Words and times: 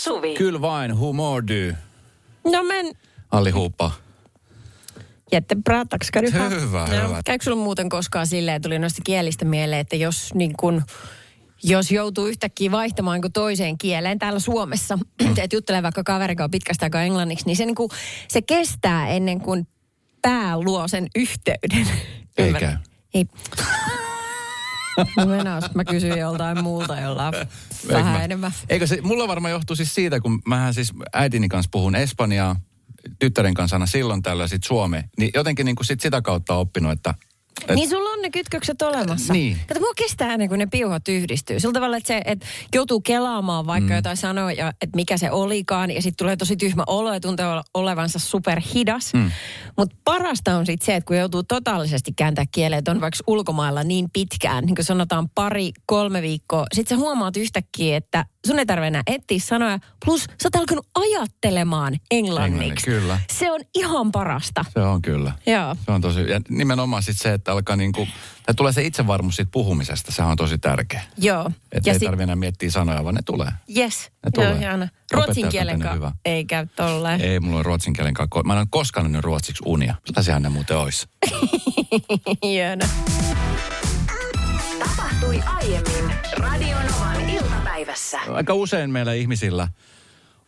Suvi. 0.00 0.34
Kyllä 0.34 0.60
vain, 0.60 0.98
humor 0.98 1.42
du. 1.48 1.76
No 2.52 2.64
men, 2.64 2.86
Allihopa. 3.30 3.90
jättebra, 5.32 5.84
tack 5.84 6.04
ska 6.04 6.22
du 6.22 6.30
ha. 6.38 6.48
Hyvä, 6.48 6.86
no, 6.86 7.08
hyvä. 7.08 7.20
Käykö 7.24 7.44
sulla 7.44 7.56
muuten 7.56 7.88
koskaan 7.88 8.26
silleen, 8.26 8.62
tuli 8.62 8.78
noista 8.78 9.02
kielistä 9.04 9.44
mieleen, 9.44 9.80
että 9.80 9.96
jos 9.96 10.34
niin 10.34 10.52
kun, 10.60 10.82
jos 11.62 11.90
joutuu 11.90 12.26
yhtäkkiä 12.26 12.70
vaihtamaan 12.70 13.20
kuin 13.20 13.32
toiseen 13.32 13.78
kieleen 13.78 14.18
täällä 14.18 14.38
Suomessa, 14.38 14.96
mm. 14.96 15.30
että 15.36 15.56
juttelee 15.56 15.82
vaikka 15.82 16.02
kaverin 16.04 16.36
kanssa 16.36 16.50
pitkästä 16.50 16.86
aikaa 16.86 17.02
englanniksi, 17.02 17.46
niin 17.46 17.56
se, 17.56 17.66
niin 17.66 17.74
kuin, 17.74 17.90
se 18.28 18.42
kestää 18.42 19.08
ennen 19.08 19.40
kuin 19.40 19.66
pää 20.22 20.60
luo 20.60 20.88
sen 20.88 21.06
yhteyden. 21.16 21.88
Ei 22.38 22.46
Ymmärrät? 22.46 22.70
käy. 22.70 22.78
Ei. 23.14 23.26
Mennään, 25.16 25.62
mä 25.74 25.84
kysyin 25.84 26.18
joltain 26.18 26.62
muulta, 26.62 27.00
jolla 27.00 27.26
on 27.26 27.34
vähän 27.92 28.12
mä- 28.12 28.24
enemmän. 28.24 28.52
Eikö 28.68 28.86
se, 28.86 29.00
mulla 29.02 29.28
varmaan 29.28 29.52
johtuu 29.52 29.76
siis 29.76 29.94
siitä, 29.94 30.20
kun 30.20 30.42
mähän 30.46 30.74
siis 30.74 30.92
äitini 31.12 31.48
kanssa 31.48 31.68
puhun 31.72 31.94
espanjaa, 31.94 32.56
tyttären 33.18 33.54
kanssa 33.54 33.76
aina 33.76 33.86
silloin 33.86 34.22
tällä 34.22 34.48
sit 34.48 34.64
suomea, 34.64 35.02
niin 35.18 35.30
jotenkin 35.34 35.66
niin 35.66 35.76
kuin 35.76 35.86
sit 35.86 36.00
sitä 36.00 36.22
kautta 36.22 36.54
oppinut, 36.54 36.92
että... 36.92 37.14
Et, 37.68 37.76
Niin 37.76 37.88
sulla 37.88 38.10
on 38.10 38.22
ne 38.22 38.30
kytkökset 38.30 38.82
olemassa. 38.82 39.32
Niin. 39.32 39.56
Kato, 39.66 39.80
mua 39.80 39.92
kestää 39.96 40.32
ennen 40.32 40.48
kuin 40.48 40.58
ne 40.58 40.66
piuhat 40.66 41.08
yhdistyy. 41.08 41.60
Sillä 41.60 41.72
tavalla, 41.72 41.96
että 41.96 42.06
se, 42.06 42.22
että 42.24 42.46
joutuu 42.74 43.00
kelaamaan 43.00 43.66
vaikka 43.66 43.90
mm. 43.90 43.96
jotain 43.96 44.16
sanoa, 44.16 44.52
ja, 44.52 44.68
että 44.68 44.96
mikä 44.96 45.16
se 45.16 45.30
olikaan, 45.30 45.90
ja 45.90 46.02
sitten 46.02 46.16
tulee 46.16 46.36
tosi 46.36 46.56
tyhmä 46.56 46.84
olo 46.86 47.14
ja 47.14 47.20
tuntee 47.20 47.46
ole- 47.46 47.62
olevansa 47.74 48.18
superhidas. 48.18 49.14
Mm. 49.14 49.30
Mutta 49.78 49.96
parasta 50.04 50.56
on 50.56 50.66
sitten 50.66 50.86
se, 50.86 50.96
että 50.96 51.06
kun 51.06 51.16
joutuu 51.16 51.42
totaalisesti 51.42 52.12
kääntää 52.16 52.44
kieleen, 52.52 52.78
että 52.78 52.90
on 52.90 53.00
vaikka 53.00 53.18
ulkomailla 53.26 53.84
niin 53.84 54.06
pitkään, 54.12 54.64
niin 54.64 54.74
kuin 54.74 54.84
sanotaan 54.84 55.28
pari, 55.28 55.72
kolme 55.86 56.22
viikkoa, 56.22 56.66
sitten 56.74 56.98
sä 56.98 57.00
huomaat 57.00 57.36
yhtäkkiä, 57.36 57.96
että 57.96 58.24
sun 58.46 58.58
ei 58.58 58.66
tarvitse 58.66 58.86
enää 58.86 59.02
etsiä 59.06 59.38
sanoja, 59.38 59.78
plus 60.04 60.20
sä 60.20 60.34
oot 60.44 60.56
alkanut 60.56 60.86
ajattelemaan 60.94 61.96
englanniksi. 62.10 62.52
Englanniksi, 62.54 62.86
kyllä. 62.86 63.20
Se 63.32 63.52
on 63.52 63.60
ihan 63.74 64.12
parasta. 64.12 64.64
Se 64.74 64.80
on 64.80 65.02
kyllä. 65.02 65.32
Joo. 65.46 65.76
Se 65.84 65.92
on 65.92 66.00
tosi, 66.00 66.20
ja 66.20 66.40
nimenomaan 66.48 67.02
sit 67.02 67.18
se, 67.18 67.32
että 67.40 67.52
alkaa 67.52 67.76
niinku, 67.76 68.08
tai 68.46 68.54
tulee 68.54 68.72
se 68.72 68.82
itsevarmuus 68.82 69.36
siitä 69.36 69.50
puhumisesta, 69.52 70.12
sehän 70.12 70.30
on 70.30 70.36
tosi 70.36 70.58
tärkeä. 70.58 71.02
Joo. 71.18 71.50
Että 71.72 71.90
ei 71.90 71.94
sit... 71.94 72.06
tarvitse 72.06 72.22
enää 72.22 72.36
miettiä 72.36 72.70
sanoja, 72.70 73.04
vaan 73.04 73.14
ne 73.14 73.22
tulee. 73.24 73.48
Yes. 73.76 74.10
Ne 74.24 74.30
tulee. 74.34 74.50
Joo, 74.50 74.60
ihana. 74.60 74.88
Ruotsin 75.12 75.48
kielen 75.48 75.80
kanssa 75.80 76.12
ei 76.24 76.44
käy 76.44 76.66
tolleen. 76.76 77.20
Ei, 77.20 77.40
mulla 77.40 77.58
on 77.58 77.64
ruotsin 77.64 77.92
kielen 77.92 78.14
kanssa. 78.14 78.42
Mä 78.42 78.52
en 78.52 78.58
ole 78.58 78.66
koskaan 78.70 79.04
nähnyt 79.04 79.24
ruotsiksi 79.24 79.62
unia. 79.66 79.94
Millaisiahan 80.08 80.42
ne 80.42 80.48
muuten 80.48 80.76
olisi? 80.76 81.08
Hieno. 82.44 82.86
Tapahtui 84.78 85.42
aiemmin 85.46 86.14
Radionovan 86.38 87.30
iltapäivässä. 87.30 88.20
Aika 88.34 88.54
usein 88.54 88.90
meillä 88.90 89.12
ihmisillä 89.12 89.68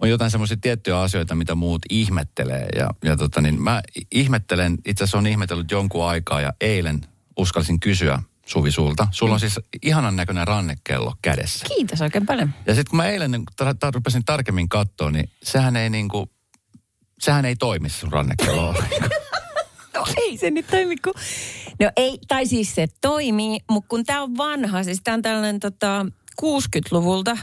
on 0.03 0.09
jotain 0.09 0.31
semmoisia 0.31 0.57
tiettyjä 0.61 1.01
asioita, 1.01 1.35
mitä 1.35 1.55
muut 1.55 1.83
ihmettelee. 1.91 2.69
Ja, 2.77 2.91
ja 3.05 3.17
tota 3.17 3.41
niin, 3.41 3.63
mä 3.63 3.83
ihmettelen, 4.13 4.79
itse 4.87 5.05
asiassa 5.05 5.19
on 5.19 5.27
ihmetellyt 5.27 5.71
jonkun 5.71 6.05
aikaa 6.07 6.41
ja 6.41 6.53
eilen 6.61 7.01
uskalsin 7.37 7.81
kysyä 7.81 8.23
Suvi 8.47 8.71
sulta. 8.71 9.09
Sulla 9.11 9.35
on 9.35 9.41
siis 9.41 9.61
ihanan 9.83 10.17
näköinen 10.17 10.47
rannekello 10.47 11.15
kädessä. 11.23 11.67
Kiitos 11.69 12.01
oikein 12.01 12.27
paljon. 12.27 12.51
Ja 12.67 12.75
sitten 12.75 12.91
kun 12.91 12.97
mä 12.97 13.09
eilen 13.09 13.31
niin 13.31 13.45
tar- 13.63 13.75
tar- 13.87 13.95
rupesin 13.95 14.25
tarkemmin 14.25 14.69
katsoa, 14.69 15.11
niin 15.11 15.31
sehän 15.43 15.77
ei 15.77 15.91
niinku, 15.91 16.31
sehän 17.21 17.45
ei 17.45 17.57
toimi 17.57 17.89
sun 17.89 18.13
rannekello. 18.13 18.75
No 19.95 20.05
ei 20.17 20.37
se 20.37 20.51
nyt 20.51 20.67
toimi, 20.67 20.97
kun... 20.97 21.15
No 21.81 21.91
ei, 21.97 22.19
tai 22.29 22.47
siis 22.47 22.75
se 22.75 22.87
toimii, 23.01 23.61
mutta 23.71 23.89
kun 23.89 24.05
tää 24.05 24.23
on 24.23 24.37
vanha, 24.37 24.83
siis 24.83 25.01
tää 25.05 25.15
on 25.15 25.23
tällainen 25.23 25.61
tota, 25.61 26.07
60-luvulta. 26.43 27.39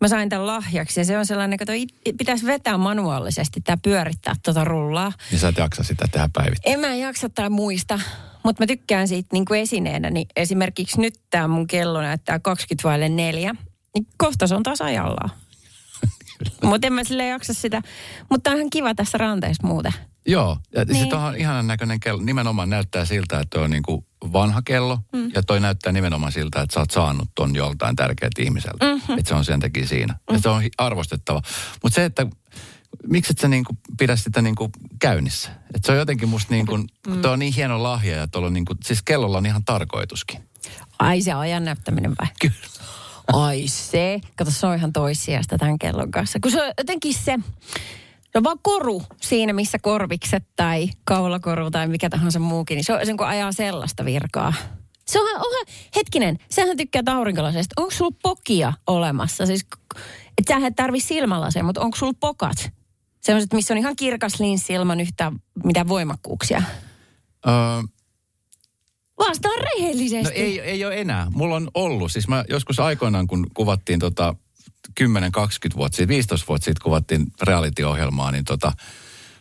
Mä 0.00 0.08
sain 0.08 0.28
tämän 0.28 0.46
lahjaksi 0.46 1.00
ja 1.00 1.04
se 1.04 1.18
on 1.18 1.26
sellainen, 1.26 1.58
että 1.60 1.72
pitäisi 2.18 2.46
vetää 2.46 2.76
manuaalisesti 2.76 3.60
tää 3.60 3.76
pyörittää 3.82 4.34
tota 4.42 4.64
rullaa. 4.64 5.12
niin 5.30 5.38
sä 5.38 5.48
et 5.48 5.56
jaksa 5.56 5.82
sitä 5.82 6.04
tehdä 6.10 6.28
päivittäin. 6.32 6.74
En 6.74 6.80
mä 6.80 6.94
jaksa 6.94 7.28
tai 7.28 7.50
muista, 7.50 8.00
mutta 8.42 8.62
mä 8.62 8.66
tykkään 8.66 9.08
siitä 9.08 9.28
niin 9.32 9.44
kuin 9.44 9.60
esineenä. 9.60 10.10
Niin 10.10 10.26
esimerkiksi 10.36 11.00
nyt 11.00 11.14
tämä 11.30 11.48
mun 11.48 11.66
kello 11.66 12.02
näyttää 12.02 12.38
20 12.38 12.88
vaille 12.88 13.08
neljä. 13.08 13.54
Niin 13.94 14.06
kohta 14.16 14.46
se 14.46 14.54
on 14.54 14.62
taas 14.62 14.80
ajallaan. 14.80 15.30
Mutta 16.62 16.86
en 16.86 16.92
mä 16.92 17.04
silleen 17.04 17.30
jaksa 17.30 17.54
sitä. 17.54 17.82
Mutta 18.30 18.50
on 18.50 18.56
ihan 18.56 18.70
kiva 18.70 18.94
tässä 18.94 19.18
ranteessa 19.18 19.66
muuten. 19.66 19.92
Joo, 20.26 20.56
ja 20.74 20.84
niin. 20.84 20.96
Sitten 20.96 21.18
on 21.18 21.36
ihanan 21.36 21.66
näköinen 21.66 22.00
kello. 22.00 22.22
Nimenomaan 22.22 22.70
näyttää 22.70 23.04
siltä, 23.04 23.40
että 23.40 23.60
on 23.60 23.70
niinku 23.70 24.06
vanha 24.32 24.62
kello. 24.64 24.98
Mm. 25.12 25.30
Ja 25.34 25.42
toi 25.42 25.60
näyttää 25.60 25.92
nimenomaan 25.92 26.32
siltä, 26.32 26.60
että 26.60 26.74
sä 26.74 26.80
oot 26.80 26.90
saanut 26.90 27.28
ton 27.34 27.56
joltain 27.56 27.96
tärkeältä 27.96 28.42
ihmiseltä. 28.42 28.84
Mm-hmm. 28.84 29.18
Että 29.18 29.28
se 29.28 29.34
on 29.34 29.44
sen 29.44 29.60
takia 29.60 29.86
siinä. 29.86 30.12
Mm. 30.12 30.34
Ja 30.34 30.40
se 30.40 30.48
on 30.48 30.62
arvostettava. 30.78 31.42
Mutta 31.82 31.96
se, 31.96 32.04
että 32.04 32.26
miksi 33.06 33.32
et 33.32 33.38
sä 33.38 33.48
niinku 33.48 33.76
pidä 33.98 34.16
sitä 34.16 34.42
niinku 34.42 34.70
käynnissä? 34.98 35.50
Että 35.74 35.86
se 35.86 35.92
on 35.92 35.98
jotenkin 35.98 36.28
musta 36.28 36.54
niinku, 36.54 36.76
mm. 36.76 37.22
toi 37.22 37.32
on 37.32 37.38
niin 37.38 37.54
hieno 37.54 37.82
lahja 37.82 38.16
ja 38.16 38.28
tuolla 38.28 38.50
niinku, 38.50 38.74
siis 38.84 39.02
kellolla 39.02 39.38
on 39.38 39.46
ihan 39.46 39.64
tarkoituskin. 39.64 40.48
Ai 40.98 41.22
se 41.22 41.32
ajan 41.32 41.64
näyttäminen 41.64 42.14
vai? 42.20 42.28
Kyllä. 42.40 42.54
Ai 43.32 43.68
se. 43.68 44.20
Kato, 44.36 44.50
se 44.50 44.66
on 44.66 44.76
ihan 44.76 44.92
toissijasta 44.92 45.58
tämän 45.58 45.78
kellon 45.78 46.10
kanssa. 46.10 46.38
Kun 46.42 46.50
se 46.50 46.62
on 46.62 46.72
jotenkin 46.78 47.14
se, 47.14 47.38
no 48.34 48.42
vaan 48.42 48.58
koru 48.62 49.02
siinä, 49.20 49.52
missä 49.52 49.78
korvikset 49.78 50.44
tai 50.56 50.88
kaulakoru 51.04 51.70
tai 51.70 51.88
mikä 51.88 52.10
tahansa 52.10 52.38
muukin, 52.38 52.76
niin 52.76 52.84
se 52.84 52.92
on 52.92 53.06
sen 53.06 53.16
kun 53.16 53.26
ajaa 53.26 53.52
sellaista 53.52 54.04
virkaa. 54.04 54.54
Se 55.06 55.20
onhan, 55.20 55.36
onhan, 55.36 55.66
hetkinen, 55.96 56.38
sähän 56.50 56.76
tykkää 56.76 57.02
aurinkolaseista. 57.06 57.82
Onko 57.82 57.90
sulla 57.90 58.16
pokia 58.22 58.72
olemassa? 58.86 59.46
Siis, 59.46 59.66
että 60.38 60.54
sähän 60.54 60.64
et 60.64 60.76
tarvi 60.76 61.00
silmälaseja, 61.00 61.64
mutta 61.64 61.80
onko 61.80 61.96
sulla 61.96 62.14
pokat? 62.20 62.70
Sellaiset, 63.20 63.52
missä 63.52 63.74
on 63.74 63.78
ihan 63.78 63.96
kirkas 63.96 64.40
linssi 64.40 64.72
ilman 64.72 65.00
yhtään 65.00 65.38
mitään 65.64 65.88
voimakkuuksia. 65.88 66.62
Öö, 67.46 67.52
Vastaan 69.18 69.60
rehellisesti. 69.60 70.24
No 70.24 70.30
ei, 70.34 70.60
ei 70.60 70.84
ole 70.84 71.00
enää. 71.00 71.26
Mulla 71.34 71.56
on 71.56 71.70
ollut. 71.74 72.12
Siis 72.12 72.28
mä 72.28 72.44
joskus 72.48 72.80
aikoinaan, 72.80 73.26
kun 73.26 73.46
kuvattiin 73.54 73.98
tota 73.98 74.34
10-20 75.00 75.04
vuotta 75.76 75.96
sitten, 75.96 76.08
15 76.08 76.46
vuotta 76.48 76.64
sitten 76.64 76.82
kuvattiin 76.82 77.26
reality-ohjelmaa, 77.42 78.32
niin 78.32 78.44
tota, 78.44 78.72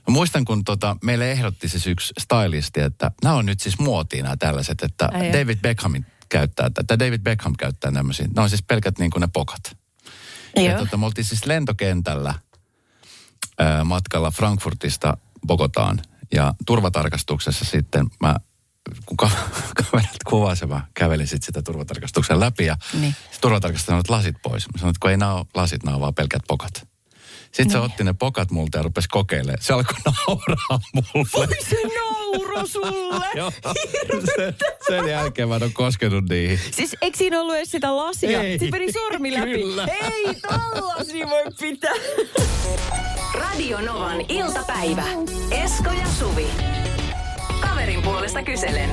mä 0.07 0.11
muistan, 0.11 0.45
kun 0.45 0.63
tota, 0.63 0.97
meille 1.03 1.31
ehdotti 1.31 1.69
siis 1.69 1.87
yksi 1.87 2.13
stylisti, 2.19 2.81
että 2.81 3.11
nämä 3.23 3.35
on 3.35 3.45
nyt 3.45 3.59
siis 3.59 3.79
muotia 3.79 4.23
nämä 4.23 4.37
tällaiset, 4.37 4.81
että 4.83 5.09
Ai. 5.13 5.33
David 5.33 5.57
Beckhamin 5.61 6.05
käyttää, 6.29 6.67
että 6.79 6.99
David 6.99 7.21
Beckham 7.21 7.53
käyttää 7.57 7.91
tämmöisiä. 7.91 8.27
Ne 8.35 8.41
on 8.41 8.49
siis 8.49 8.63
pelkät 8.63 8.99
niin 8.99 9.11
kuin 9.11 9.21
ne 9.21 9.27
pokat. 9.33 9.77
Ja 10.55 10.61
Joo. 10.61 10.79
tota, 10.79 10.97
me 10.97 11.05
oltiin 11.05 11.25
siis 11.25 11.45
lentokentällä 11.45 12.33
ää, 13.59 13.83
matkalla 13.83 14.31
Frankfurtista 14.31 15.17
Bogotaan. 15.47 16.01
Ja 16.33 16.53
turvatarkastuksessa 16.65 17.65
sitten 17.65 18.07
mä, 18.21 18.35
kun 19.05 19.17
ka- 19.17 19.29
kaverit 19.91 20.23
kuvasi, 20.29 20.65
mä 20.65 20.81
kävelin 20.93 21.27
sitten 21.27 21.45
sitä 21.45 21.61
turvatarkastuksen 21.61 22.39
läpi 22.39 22.65
ja 22.65 22.77
Niin. 22.93 23.15
se 23.31 23.39
turvatarkastaja 23.41 23.85
sanoi, 23.85 23.99
että 23.99 24.13
lasit 24.13 24.35
pois. 24.43 24.67
Mä 24.67 24.77
sanoin, 24.79 24.91
että 24.91 24.99
kun 25.01 25.11
ei 25.11 25.17
nämä 25.17 25.33
ole 25.33 25.45
lasit, 25.53 25.83
nämä 25.83 25.95
on 25.95 26.01
vaan 26.01 26.15
pelkät 26.15 26.41
pokat. 26.47 26.87
Sitten 27.45 27.71
se 27.71 27.77
otti 27.79 28.03
ne 28.03 28.13
pokat 28.13 28.51
multa 28.51 28.77
ja 28.77 28.81
rupesi 28.83 29.07
kokeilemaan. 29.11 29.57
Se 29.63 29.73
alkoi 29.73 29.95
nauraa 30.05 30.79
mulle. 30.93 31.27
Oi 31.33 31.47
se 31.69 31.75
nauro 31.99 32.67
sulle! 32.67 33.25
Joo. 33.35 33.51
sen, 34.35 34.55
sen 34.87 35.07
jälkeen 35.09 35.49
mä 35.49 35.55
en 35.55 35.63
ole 35.63 35.71
koskenut 35.71 36.29
niihin. 36.29 36.59
Siis 36.71 36.95
eikö 37.01 37.17
siinä 37.17 37.41
ollut 37.41 37.55
edes 37.55 37.71
sitä 37.71 37.95
lasia? 37.97 38.41
Ei. 38.41 38.59
Siinä 38.59 38.77
meni 38.77 38.91
sormi 38.91 39.33
läpi. 39.33 39.51
Kyllä. 39.51 39.87
Ei 40.01 40.35
tällaisia 40.41 41.29
voi 41.29 41.43
pitää. 41.59 41.93
Radionovan 43.33 44.21
iltapäivä. 44.29 45.03
Esko 45.51 45.91
ja 45.91 46.07
Suvi. 46.19 46.47
Kaverin 47.85 48.03
puolesta 48.03 48.43
kyselen. 48.43 48.89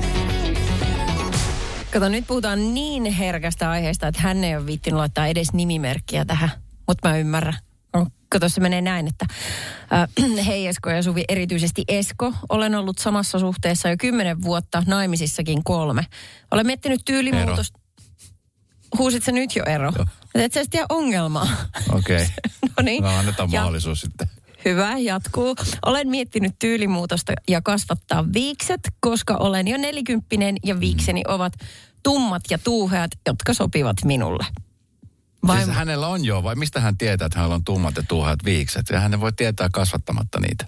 Kato, 1.92 2.08
nyt 2.08 2.26
puhutaan 2.26 2.74
niin 2.74 3.12
herkästä 3.12 3.70
aiheesta, 3.70 4.08
että 4.08 4.20
hän 4.20 4.44
ei 4.44 4.56
ole 4.56 4.66
viittinyt 4.66 4.98
laittaa 4.98 5.26
edes 5.26 5.52
nimimerkkiä 5.52 6.24
tähän. 6.24 6.50
Mutta 6.88 7.08
mä 7.08 7.16
ymmärrän. 7.16 7.54
Kato, 8.28 8.48
se 8.48 8.60
menee 8.60 8.80
näin, 8.80 9.06
että 9.06 9.26
äh, 9.92 10.46
hei 10.46 10.66
Esko 10.66 10.90
ja 10.90 11.02
Suvi, 11.02 11.24
erityisesti 11.28 11.84
Esko. 11.88 12.34
Olen 12.48 12.74
ollut 12.74 12.98
samassa 12.98 13.38
suhteessa 13.38 13.88
jo 13.88 13.96
kymmenen 14.00 14.42
vuotta, 14.42 14.82
naimisissakin 14.86 15.64
kolme. 15.64 16.06
Olen 16.50 16.66
miettinyt 16.66 17.00
tyylimuutosta. 17.04 17.78
Huusit 18.98 19.24
sä 19.24 19.32
nyt 19.32 19.56
jo 19.56 19.64
ero? 19.64 19.92
Joo. 19.96 20.06
Et 20.34 20.52
sä 20.52 20.62
tiedä 20.70 20.86
ongelmaa. 20.88 21.48
Okei. 21.92 22.26
no 22.76 22.82
niin. 22.82 23.02
No 23.02 23.18
annetaan 23.18 23.52
Ja- 23.52 23.60
mahdollisuus 23.60 24.00
sitten. 24.00 24.28
Hyvä, 24.64 24.98
jatkuu. 24.98 25.56
Olen 25.86 26.08
miettinyt 26.08 26.52
tyylimuutosta 26.58 27.32
ja 27.48 27.62
kasvattaa 27.62 28.24
viikset, 28.32 28.80
koska 29.00 29.36
olen 29.36 29.68
jo 29.68 29.76
nelikymppinen 29.76 30.56
ja 30.64 30.80
viikseni 30.80 31.22
ovat 31.28 31.52
tummat 32.02 32.42
ja 32.50 32.58
tuuheat, 32.58 33.10
jotka 33.26 33.54
sopivat 33.54 33.96
minulle. 34.04 34.46
Vai 35.46 35.64
Siis 35.64 35.76
hänellä 35.76 36.06
on 36.06 36.24
jo, 36.24 36.42
vai 36.42 36.54
mistä 36.54 36.80
hän 36.80 36.98
tietää, 36.98 37.26
että 37.26 37.38
hänellä 37.38 37.54
on 37.54 37.64
tummat 37.64 37.96
ja 37.96 38.02
tuhat 38.08 38.44
viikset? 38.44 38.86
Ja 38.92 39.00
hän 39.00 39.20
voi 39.20 39.32
tietää 39.32 39.68
kasvattamatta 39.72 40.40
niitä. 40.40 40.66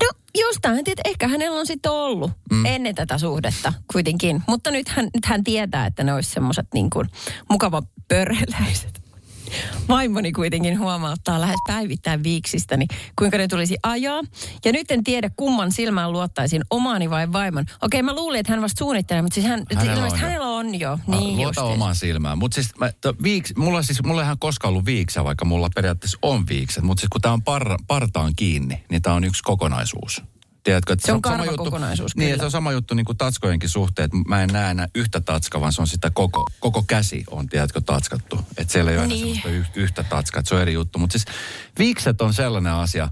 No 0.00 0.10
jostain 0.34 0.74
hän 0.74 0.84
tietää, 0.84 1.02
ehkä 1.04 1.28
hänellä 1.28 1.58
on 1.60 1.66
sitten 1.66 1.92
ollut 1.92 2.30
mm. 2.50 2.66
ennen 2.66 2.94
tätä 2.94 3.18
suhdetta 3.18 3.72
kuitenkin. 3.92 4.42
Mutta 4.48 4.70
nyt 4.70 4.88
hän, 4.88 5.04
nyt 5.04 5.24
hän 5.24 5.44
tietää, 5.44 5.86
että 5.86 6.04
ne 6.04 6.14
olisi 6.14 6.30
semmoiset 6.30 6.66
niin 6.74 6.90
kuin 6.90 7.08
mukava 7.50 7.82
pörheläiset. 8.08 8.99
Vaimoni 9.88 10.32
kuitenkin 10.32 10.78
huomauttaa 10.78 11.40
lähes 11.40 11.60
päivittäin 11.66 12.22
viiksistä, 12.22 12.76
niin 12.76 12.88
kuinka 13.18 13.38
ne 13.38 13.48
tulisi 13.48 13.76
ajaa. 13.82 14.22
Ja 14.64 14.72
nyt 14.72 14.90
en 14.90 15.04
tiedä, 15.04 15.30
kumman 15.36 15.72
silmään 15.72 16.12
luottaisin, 16.12 16.62
omaani 16.70 17.10
vai 17.10 17.32
vaimon. 17.32 17.64
Okei, 17.82 18.02
mä 18.02 18.14
luulin, 18.14 18.40
että 18.40 18.52
hän 18.52 18.62
vasta 18.62 18.78
suunnittelee, 18.78 19.22
mutta 19.22 19.34
siis 19.34 19.46
hän, 19.46 19.62
Hänellä 19.74 20.04
on 20.04 20.18
hänellä 20.18 20.46
on 20.46 20.80
jo. 20.80 20.98
Niin 21.06 21.36
Luota 21.36 21.42
justiinsa. 21.42 21.62
omaan 21.62 21.94
silmään. 21.96 22.38
Mutta 22.38 22.54
siis, 22.54 22.68
mä, 22.78 22.92
to, 23.00 23.14
viiks, 23.22 23.52
mulla, 23.56 23.82
siis, 23.82 24.02
mulla 24.04 24.20
ei 24.20 24.24
ihan 24.24 24.38
koskaan 24.38 24.72
ollut 24.72 24.84
viiksä, 24.84 25.24
vaikka 25.24 25.44
mulla 25.44 25.70
periaatteessa 25.74 26.18
on 26.22 26.46
viikset. 26.48 26.82
Mutta 26.82 27.00
siis 27.00 27.08
kun 27.08 27.20
tämä 27.20 27.32
on 27.32 27.42
par, 27.42 27.76
partaan 27.86 28.32
kiinni, 28.36 28.84
niin 28.90 29.02
tämä 29.02 29.16
on 29.16 29.24
yksi 29.24 29.42
kokonaisuus. 29.42 30.22
Tiedätkö, 30.70 30.92
että 30.92 31.06
Se 31.06 31.12
on 31.12 31.20
sama 31.24 31.44
juttu, 31.44 31.64
kokonaisuus, 31.64 32.16
Niin, 32.16 32.38
se 32.38 32.44
on 32.44 32.50
sama 32.50 32.72
juttu 32.72 32.94
niin 32.94 33.04
kuin 33.04 33.18
tatskojenkin 33.18 33.68
suhteen, 33.68 34.04
että 34.04 34.16
mä 34.28 34.42
en 34.42 34.48
näe 34.52 34.70
enää 34.70 34.88
yhtä 34.94 35.20
tatska, 35.20 35.60
vaan 35.60 35.72
se 35.72 35.80
on 35.80 35.86
sitä 35.86 36.10
koko, 36.10 36.46
koko 36.60 36.82
käsi 36.82 37.24
on, 37.30 37.48
tiedätkö, 37.48 37.80
tatskattu. 37.80 38.40
Että 38.56 38.72
siellä 38.72 38.90
ei 38.90 38.98
ole 38.98 39.06
Niin. 39.06 39.24
niin. 39.24 39.54
yh, 39.54 39.70
yhtä 39.74 40.02
tatskaa, 40.02 40.42
se 40.44 40.54
on 40.54 40.62
eri 40.62 40.72
juttu. 40.72 40.98
Mutta 40.98 41.12
siis 41.12 41.24
viikset 41.78 42.20
on 42.20 42.34
sellainen 42.34 42.72
asia, 42.72 43.08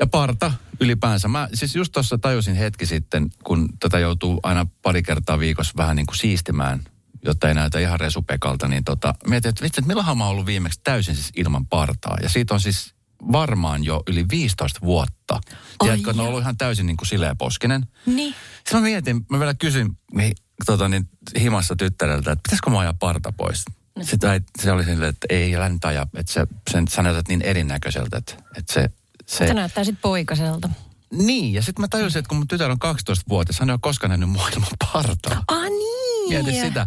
ja 0.00 0.06
parta 0.06 0.52
ylipäänsä. 0.80 1.28
Mä 1.28 1.48
siis 1.54 1.76
just 1.76 1.92
tuossa 1.92 2.18
tajusin 2.18 2.54
hetki 2.54 2.86
sitten, 2.86 3.30
kun 3.44 3.68
tätä 3.80 3.98
joutuu 3.98 4.40
aina 4.42 4.66
pari 4.82 5.02
kertaa 5.02 5.38
viikossa 5.38 5.72
vähän 5.76 5.96
niin 5.96 6.06
kuin 6.06 6.16
siistimään, 6.18 6.84
jotta 7.24 7.48
ei 7.48 7.54
näytä 7.54 7.78
ihan 7.78 8.00
resupekalta, 8.00 8.68
niin 8.68 8.84
tota, 8.84 9.14
mietin, 9.28 9.48
että 9.48 9.64
vitsi, 9.64 9.80
että 9.80 9.88
milloinhan 9.88 10.18
mä 10.18 10.24
oon 10.24 10.30
ollut 10.30 10.46
viimeksi 10.46 10.80
täysin 10.84 11.14
siis 11.14 11.30
ilman 11.36 11.66
partaa. 11.66 12.16
Ja 12.22 12.28
siitä 12.28 12.54
on 12.54 12.60
siis 12.60 12.94
varmaan 13.32 13.84
jo 13.84 14.02
yli 14.06 14.24
15 14.30 14.80
vuotta. 14.80 15.34
Ai 15.34 15.40
Tiedätkö, 15.78 16.10
että 16.10 16.22
on 16.22 16.28
ollut 16.28 16.42
ihan 16.42 16.56
täysin 16.56 16.86
niin 16.86 16.96
kuin 16.96 17.08
sileä 17.08 17.34
poskinen. 17.34 17.86
Niin. 18.06 18.34
Sitten 18.56 18.74
mä 18.74 18.80
mietin, 18.80 19.26
mä 19.30 19.38
vielä 19.38 19.54
kysyin 19.54 19.98
niin, 20.12 20.32
tota, 20.66 20.88
niin, 20.88 21.08
himassa 21.40 21.76
tyttäreltä, 21.76 22.32
että 22.32 22.42
pitäisikö 22.42 22.70
mä 22.70 22.78
ajaa 22.78 22.94
parta 22.94 23.32
pois. 23.32 23.64
Sitten 24.02 24.30
äiti- 24.30 24.62
se 24.62 24.72
oli 24.72 24.84
silleen, 24.84 25.10
että 25.10 25.26
ei, 25.30 25.56
älä 25.56 25.68
nyt 25.68 25.84
aja, 25.84 26.06
että 26.14 26.32
se, 26.32 26.46
sen, 26.70 26.88
sä 26.88 27.02
näytät 27.02 27.28
niin 27.28 27.42
erinäköiseltä, 27.42 28.16
että, 28.16 28.34
että 28.56 28.72
se, 28.72 28.90
se... 29.26 29.46
Se 29.46 29.54
näyttää 29.54 29.84
sitten 29.84 30.02
poikaselta. 30.02 30.70
Niin, 31.12 31.54
ja 31.54 31.62
sitten 31.62 31.82
mä 31.82 31.88
tajusin, 31.88 32.18
että 32.18 32.28
kun 32.28 32.38
mun 32.38 32.48
tytär 32.48 32.70
on 32.70 32.78
12-vuotias, 32.84 33.60
hän 33.60 33.70
ei 33.70 33.72
ole 33.72 33.78
koskaan 33.82 34.10
nähnyt 34.10 34.30
maailman 34.30 34.68
partaa. 34.92 35.44
Ah 35.48 35.68
niin. 35.68 36.44
Mieti 36.44 36.60
sitä. 36.60 36.86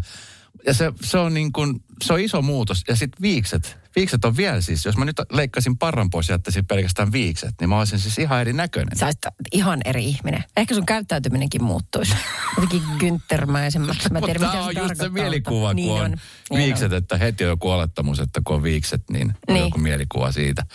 Ja 0.66 0.74
se, 0.74 0.94
se 1.04 1.18
on 1.18 1.34
niin 1.34 1.54
kuin, 1.54 1.84
se 2.04 2.14
on 2.14 2.20
iso 2.20 2.42
muutos. 2.42 2.84
Ja 2.88 2.96
sitten 2.96 3.22
viikset. 3.22 3.81
Viikset 3.96 4.26
on 4.26 4.38
vielä 4.38 4.62
siis, 4.62 4.86
jos 4.86 4.98
mä 4.98 5.06
nyt 5.06 5.16
leikkasin 5.32 5.78
parran 5.78 6.10
pois 6.10 6.30
ja 6.30 6.34
jättäisin 6.34 6.66
pelkästään 6.66 7.12
viikset, 7.12 7.56
niin 7.60 7.70
mä 7.70 7.78
olisin 7.80 8.00
siis 8.00 8.20
ihan 8.20 8.42
erinäköinen. 8.42 8.98
Sä 8.98 9.06
olisit 9.06 9.22
ihan 9.52 9.80
eri 9.86 10.06
ihminen. 10.06 10.44
Ehkä 10.58 10.76
sun 10.76 10.86
käyttäytyminenkin 10.86 11.64
muuttuisi. 11.64 12.14
Jotenkin 12.56 12.82
gynttermäisemmäksi. 13.00 14.10
Mä 14.12 14.20
en 14.20 14.24
tiedä, 14.26 14.40
Mutta 14.40 14.58
mitä 14.58 14.74
tämä 14.74 14.84
on 14.84 14.90
just 14.90 15.02
se 15.02 15.10
mielikuva, 15.10 15.68
kun 15.68 15.76
niin 15.76 15.92
on, 15.92 16.12
niin 16.50 16.58
viikset, 16.64 16.94
että 16.94 17.18
heti 17.18 17.44
on 17.44 17.50
joku 17.50 17.70
olettamus, 17.70 18.20
että 18.20 18.42
kun 18.44 18.56
on 18.56 18.64
viikset, 18.64 19.02
niin 19.10 19.28
on 19.48 19.54
Niin. 19.54 19.66
joku 19.66 19.78
mielikuva 19.80 20.32
siitä. 20.32 20.66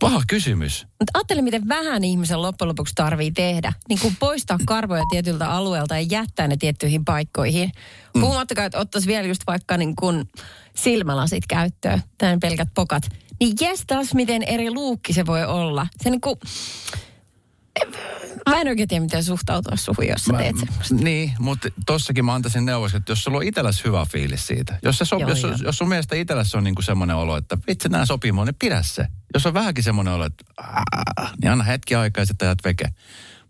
Paha 0.00 0.22
kysymys. 0.28 0.86
Mutta 0.86 1.10
ajattele, 1.14 1.42
miten 1.42 1.68
vähän 1.68 2.04
ihmisen 2.04 2.42
loppujen 2.42 2.68
lopuksi 2.68 2.94
tarvii 2.94 3.30
tehdä. 3.32 3.72
Niin 3.88 3.98
kuin 4.00 4.16
poistaa 4.20 4.58
karvoja 4.66 5.02
tietyltä 5.10 5.50
alueelta 5.50 5.98
ja 5.98 6.06
jättää 6.10 6.48
ne 6.48 6.56
tiettyihin 6.56 7.04
paikkoihin. 7.04 7.72
Mm. 8.14 8.20
Puhumattakaan, 8.20 8.66
että 8.66 8.78
ottaisi 8.78 9.06
vielä 9.06 9.28
just 9.28 9.42
vaikka 9.46 9.76
niin 9.76 9.96
kuin 9.96 10.24
silmälasit 10.76 11.46
käyttöön, 11.46 12.02
tämän 12.18 12.40
pelkät 12.40 12.68
pokat. 12.74 13.02
Niin 13.40 13.56
jes 13.60 13.84
taas, 13.86 14.14
miten 14.14 14.42
eri 14.42 14.70
luukki 14.70 15.12
se 15.12 15.26
voi 15.26 15.44
olla. 15.44 15.86
Se 16.02 16.10
niin 16.10 16.20
kuin... 16.20 16.36
Mä 18.50 18.60
en 18.60 18.68
oikein 18.68 18.88
tiedä, 18.88 19.02
miten 19.02 19.24
suhtautua 19.24 19.76
suhun, 19.76 20.06
jos 20.08 20.24
sä 20.24 20.32
Mä- 20.32 20.38
teet 20.38 20.56
semmoista. 20.58 20.94
Niin, 20.94 21.32
mutta 21.38 21.68
tossakin 21.86 22.24
mä 22.24 22.34
antaisin 22.34 22.64
neuvos, 22.64 22.94
että 22.94 23.12
jos 23.12 23.24
sulla 23.24 23.38
on 23.38 23.44
itselläsi 23.44 23.84
hyvä 23.84 24.06
fiilis 24.10 24.46
siitä, 24.46 24.78
jos, 24.82 24.98
se 24.98 25.04
sop, 25.04 25.20
Joo, 25.20 25.28
jos, 25.30 25.42
joo. 25.42 25.54
jos 25.62 25.78
sun 25.78 25.88
mielestä 25.88 26.16
itselläsi 26.16 26.56
on 26.56 26.64
niinku 26.64 26.82
semmoinen 26.82 27.16
olo, 27.16 27.36
että 27.36 27.58
vitsi 27.68 27.88
nämä 27.88 28.06
sopii 28.06 28.32
mulle, 28.32 28.46
niin 28.46 28.56
pidä 28.58 28.82
se. 28.82 29.06
Jos 29.34 29.46
on 29.46 29.54
vähänkin 29.54 29.84
semmoinen 29.84 30.14
olo, 30.14 30.24
että 30.24 30.44
aah, 30.56 31.32
niin 31.42 31.50
anna 31.50 31.64
hetki 31.64 31.94
aikaa 31.94 32.22
ja 32.22 32.26
sitten 32.26 32.48
ajat 32.48 32.64
veke. 32.64 32.84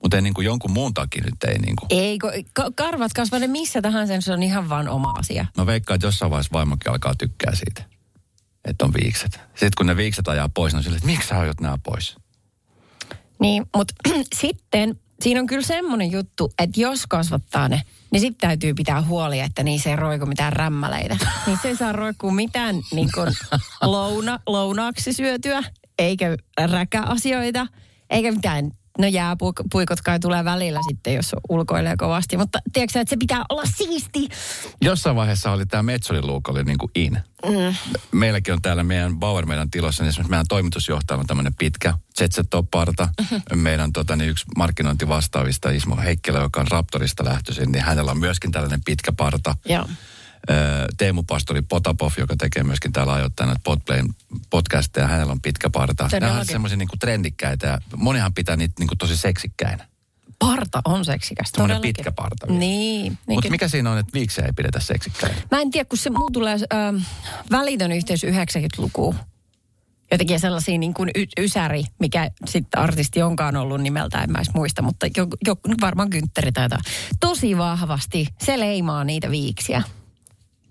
Mutta 0.04 0.16
ei 0.16 0.22
niinku 0.22 0.40
jonkun 0.40 0.70
muun 0.70 0.94
takia 0.94 1.24
nyt 1.24 1.44
ei 1.44 1.58
niinku. 1.58 1.86
Ei, 1.90 2.18
kun 2.18 2.30
ka- 2.52 2.70
karvat 2.76 3.12
kasvaa 3.12 3.40
ne 3.40 3.46
missä 3.46 3.82
tahansa, 3.82 4.20
se 4.20 4.32
on 4.32 4.42
ihan 4.42 4.68
vaan 4.68 4.88
oma 4.88 5.10
asia. 5.10 5.46
Mä 5.56 5.66
veikkaan, 5.66 5.94
että 5.94 6.06
jossain 6.06 6.30
vaiheessa 6.30 6.52
vaimokin 6.52 6.92
alkaa 6.92 7.14
tykkää 7.18 7.54
siitä, 7.54 7.82
että 8.64 8.84
on 8.84 8.92
viikset. 9.02 9.32
Sitten 9.32 9.70
kun 9.76 9.86
ne 9.86 9.96
viikset 9.96 10.28
ajaa 10.28 10.48
pois, 10.48 10.72
niin 10.72 10.78
on 10.78 10.82
silleen, 10.82 10.96
että 10.98 11.06
miksi 11.06 11.28
sä 11.28 11.40
ajot 11.40 11.60
nämä 11.60 11.78
pois? 11.82 12.16
Niin, 13.40 13.66
mutta 13.76 13.94
sitten 14.40 15.00
siinä 15.20 15.40
on 15.40 15.46
kyllä 15.46 15.62
semmoinen 15.62 16.12
juttu, 16.12 16.52
että 16.58 16.80
jos 16.80 17.06
kasvattaa 17.06 17.68
ne, 17.68 17.82
niin 18.10 18.20
sitten 18.20 18.48
täytyy 18.48 18.74
pitää 18.74 19.02
huoli, 19.02 19.40
että 19.40 19.62
niissä 19.62 19.90
ei 19.90 19.96
roiku 19.96 20.26
mitään 20.26 20.52
rämmäleitä. 20.52 21.16
Niin 21.46 21.58
se 21.62 21.68
ei 21.68 21.76
saa 21.76 21.92
roikkua 21.92 22.32
mitään 22.32 22.76
niin 22.92 23.08
kuin 23.14 23.32
louna, 23.82 24.40
lounaaksi 24.46 25.12
syötyä, 25.12 25.62
eikä 25.98 26.36
räkäasioita, 26.70 27.66
eikä 28.10 28.32
mitään 28.32 28.70
No 28.98 29.06
jääpuikot 29.06 30.00
kai 30.04 30.20
tulee 30.20 30.44
välillä 30.44 30.80
sitten, 30.88 31.14
jos 31.14 31.36
ulkoilee 31.48 31.94
kovasti. 31.96 32.36
Mutta 32.36 32.58
tiedätkö 32.72 33.00
että 33.00 33.10
se 33.10 33.16
pitää 33.16 33.44
olla 33.48 33.62
siisti. 33.76 34.28
Jossain 34.80 35.16
vaiheessa 35.16 35.50
oli 35.50 35.66
tämä 35.66 35.82
Metsoliluuk 35.82 36.48
oli 36.48 36.64
niin 36.64 36.78
kuin 36.78 36.90
in. 36.94 37.18
Mm. 37.46 37.74
Meilläkin 38.12 38.54
on 38.54 38.62
täällä 38.62 38.84
meidän 38.84 39.18
Bauer 39.18 39.46
meidän 39.46 39.70
tilossa, 39.70 40.02
niin 40.02 40.08
esimerkiksi 40.08 40.30
meidän 40.30 40.46
toimitusjohtaja 40.48 41.18
on 41.18 41.26
tämmöinen 41.26 41.54
pitkä 41.54 41.94
parta 42.70 43.08
Meidän 43.54 43.92
tota, 43.92 44.16
niin 44.16 44.30
yksi 44.30 44.44
markkinointivastaavista 44.56 45.70
Ismo 45.70 45.96
Heikkilä, 45.96 46.38
joka 46.38 46.60
on 46.60 46.66
Raptorista 46.70 47.24
lähtöisin, 47.24 47.72
niin 47.72 47.84
hänellä 47.84 48.10
on 48.10 48.18
myöskin 48.18 48.52
tällainen 48.52 48.80
pitkä 48.84 49.12
parta. 49.12 49.54
Joo. 49.68 49.88
Teemu 50.96 51.22
Pastori 51.22 51.62
Potapov, 51.62 52.12
joka 52.18 52.36
tekee 52.36 52.62
myöskin 52.62 52.92
täällä 52.92 53.12
ajoittain 53.12 53.46
näitä 53.46 53.60
Podplayn 53.64 54.06
podcasteja, 54.50 55.06
hänellä 55.06 55.32
on 55.32 55.40
pitkä 55.40 55.70
parta. 55.70 56.08
Nämä 56.20 56.38
on 56.40 56.46
semmoisia 56.46 56.76
niin 56.76 56.88
trendikkäitä 57.00 57.66
ja 57.66 57.78
monihan 57.96 58.34
pitää 58.34 58.56
niitä 58.56 58.74
niin 58.78 58.88
kuin 58.88 58.98
tosi 58.98 59.16
seksikkäinä. 59.16 59.86
Parta 60.38 60.82
on 60.84 61.04
seksikäs. 61.04 61.50
Semmoinen 61.50 61.80
pitkä 61.80 62.12
parta 62.12 62.46
vielä. 62.46 62.58
Niin. 62.58 63.02
niin 63.04 63.18
Mutta 63.26 63.50
mikä 63.50 63.68
siinä 63.68 63.90
on, 63.90 63.98
että 63.98 64.12
viiksiä 64.14 64.44
ei 64.44 64.52
pidetä 64.52 64.80
seksikkäinä? 64.80 65.34
Mä 65.50 65.60
en 65.60 65.70
tiedä, 65.70 65.88
kun 65.88 65.98
se 65.98 66.10
muu 66.10 66.30
tulee 66.30 66.56
ähm, 66.74 66.96
välitön 67.50 67.92
yhteys 67.92 68.24
90-lukuun. 68.24 69.14
Jotenkin 70.10 70.40
sellaisia 70.40 70.78
niin 70.78 70.94
kuin 70.94 71.10
y- 71.14 71.44
ysäri, 71.44 71.84
mikä 71.98 72.30
sitten 72.46 72.80
artisti 72.80 73.22
onkaan 73.22 73.56
ollut 73.56 73.80
nimeltä, 73.80 74.22
en 74.22 74.32
mä 74.32 74.38
edes 74.38 74.54
muista, 74.54 74.82
mutta 74.82 75.06
jo, 75.16 75.26
jo, 75.46 75.56
varmaan 75.80 76.10
kyntteri 76.10 76.52
tai 76.52 76.64
jotain. 76.64 76.82
Tosi 77.20 77.58
vahvasti 77.58 78.26
se 78.44 78.60
leimaa 78.60 79.04
niitä 79.04 79.30
viiksiä. 79.30 79.82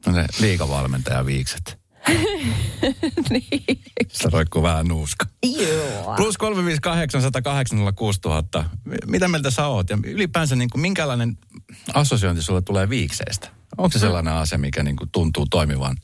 No 0.06 0.14
se 0.14 0.26
liikavalmentaja 0.40 1.26
viikset. 1.26 1.80
niin. 3.30 3.82
Se 4.12 4.30
roikkuu 4.30 4.64
vähän 4.64 4.88
nuuska. 4.88 5.26
Joo. 5.44 6.14
Plus 6.16 6.38
358 6.38 7.22
108 7.22 7.80
000. 8.26 8.66
Mitä 9.06 9.28
mieltä 9.28 9.52
sä 9.52 9.68
oot? 9.68 9.90
Ja 9.90 9.98
ylipäänsä 10.06 10.56
niin 10.56 10.70
kuin, 10.70 10.82
minkälainen 10.82 11.38
assosiointi 11.94 12.42
sulle 12.42 12.62
tulee 12.62 12.90
viikseistä? 12.90 13.48
Onko 13.78 13.90
se 13.92 14.00
sellainen 14.00 14.34
asia, 14.34 14.58
mikä 14.58 14.84
niin 14.84 14.96
kuin, 14.96 15.10
tuntuu 15.12 15.46
toimivan? 15.46 15.98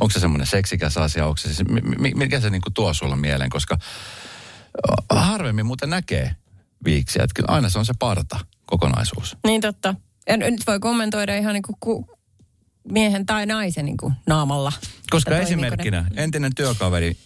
Onko 0.00 0.10
se 0.10 0.20
semmoinen 0.20 0.46
seksikäs 0.46 0.96
asia? 0.96 1.26
Onko 1.26 1.36
se, 1.36 1.54
siis, 1.54 1.68
mi- 1.68 1.96
mi- 1.98 2.14
mikä 2.14 2.40
se 2.40 2.50
niin 2.50 2.62
kuin, 2.62 2.74
tuo 2.74 2.94
sulle 2.94 3.16
mieleen? 3.16 3.50
Koska 3.50 3.78
harvemmin 5.10 5.66
muuten 5.66 5.90
näkee 5.90 6.36
viiksiä. 6.84 7.22
Että 7.22 7.34
kyllä 7.34 7.54
aina 7.54 7.68
se 7.68 7.78
on 7.78 7.86
se 7.86 7.94
parta 7.98 8.40
kokonaisuus. 8.66 9.36
Niin 9.46 9.60
totta. 9.60 9.94
Ja 10.28 10.36
n- 10.36 10.40
nyt 10.40 10.66
voi 10.66 10.80
kommentoida 10.80 11.36
ihan 11.36 11.54
niin 11.54 11.62
kuin 11.62 11.76
ku, 11.80 12.18
miehen 12.84 13.26
tai 13.26 13.46
naisen 13.46 13.84
niin 13.84 13.96
kuin 13.96 14.14
naamalla. 14.26 14.72
Koska 15.10 15.38
esimerkkinä 15.38 16.04
entinen 16.16 16.54
työkaveri, 16.54 17.16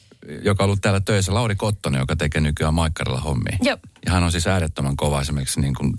joka 0.43 0.65
on 0.65 0.67
ollut 0.67 0.81
täällä 0.83 1.01
töissä, 1.01 1.35
Lauri 1.35 1.55
Kottonen, 1.57 1.99
joka 1.99 2.17
tekee 2.17 2.41
nykyään 2.41 2.75
Maikkarilla 2.75 3.21
hommia. 3.21 3.59
Joo. 3.63 3.79
Ja 4.07 4.13
hän 4.13 4.23
on 4.23 4.33
siis 4.33 4.47
äärettömän 4.47 4.97
kova 4.97 5.21
esimerkiksi 5.21 5.61
niin 5.61 5.75
kuin 5.75 5.93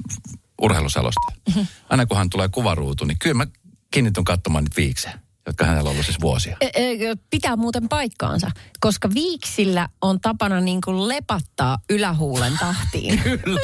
urheiluselosta. 0.62 1.32
Mhm. 1.50 1.66
Aina 1.90 2.06
kun 2.06 2.18
hän 2.18 2.30
tulee 2.30 2.50
kuvaruutuun, 2.50 3.08
niin 3.08 3.20
kyllä 3.20 3.34
mä 3.36 3.48
kiinnityn 3.92 4.24
katsomaan 4.24 4.64
niitä 4.64 4.76
viiksejä, 4.78 5.20
jotka 5.46 5.66
hänellä 5.66 5.88
on 5.88 5.92
ollut 5.92 6.06
siis 6.06 6.22
vuosia. 6.22 6.58
Ö, 6.64 6.68
ö, 7.10 7.16
Pitää 7.30 7.56
muuten 7.56 7.90
paikkaansa, 7.90 8.52
koska 8.80 9.10
viiksillä 9.14 9.90
on 10.02 10.22
tapana 10.22 10.62
niin 10.62 10.82
kuin 10.86 11.08
lepattaa 11.08 11.78
ylähuulen 11.90 12.54
tahtiin. 12.60 13.20
Kyllä. 13.24 13.60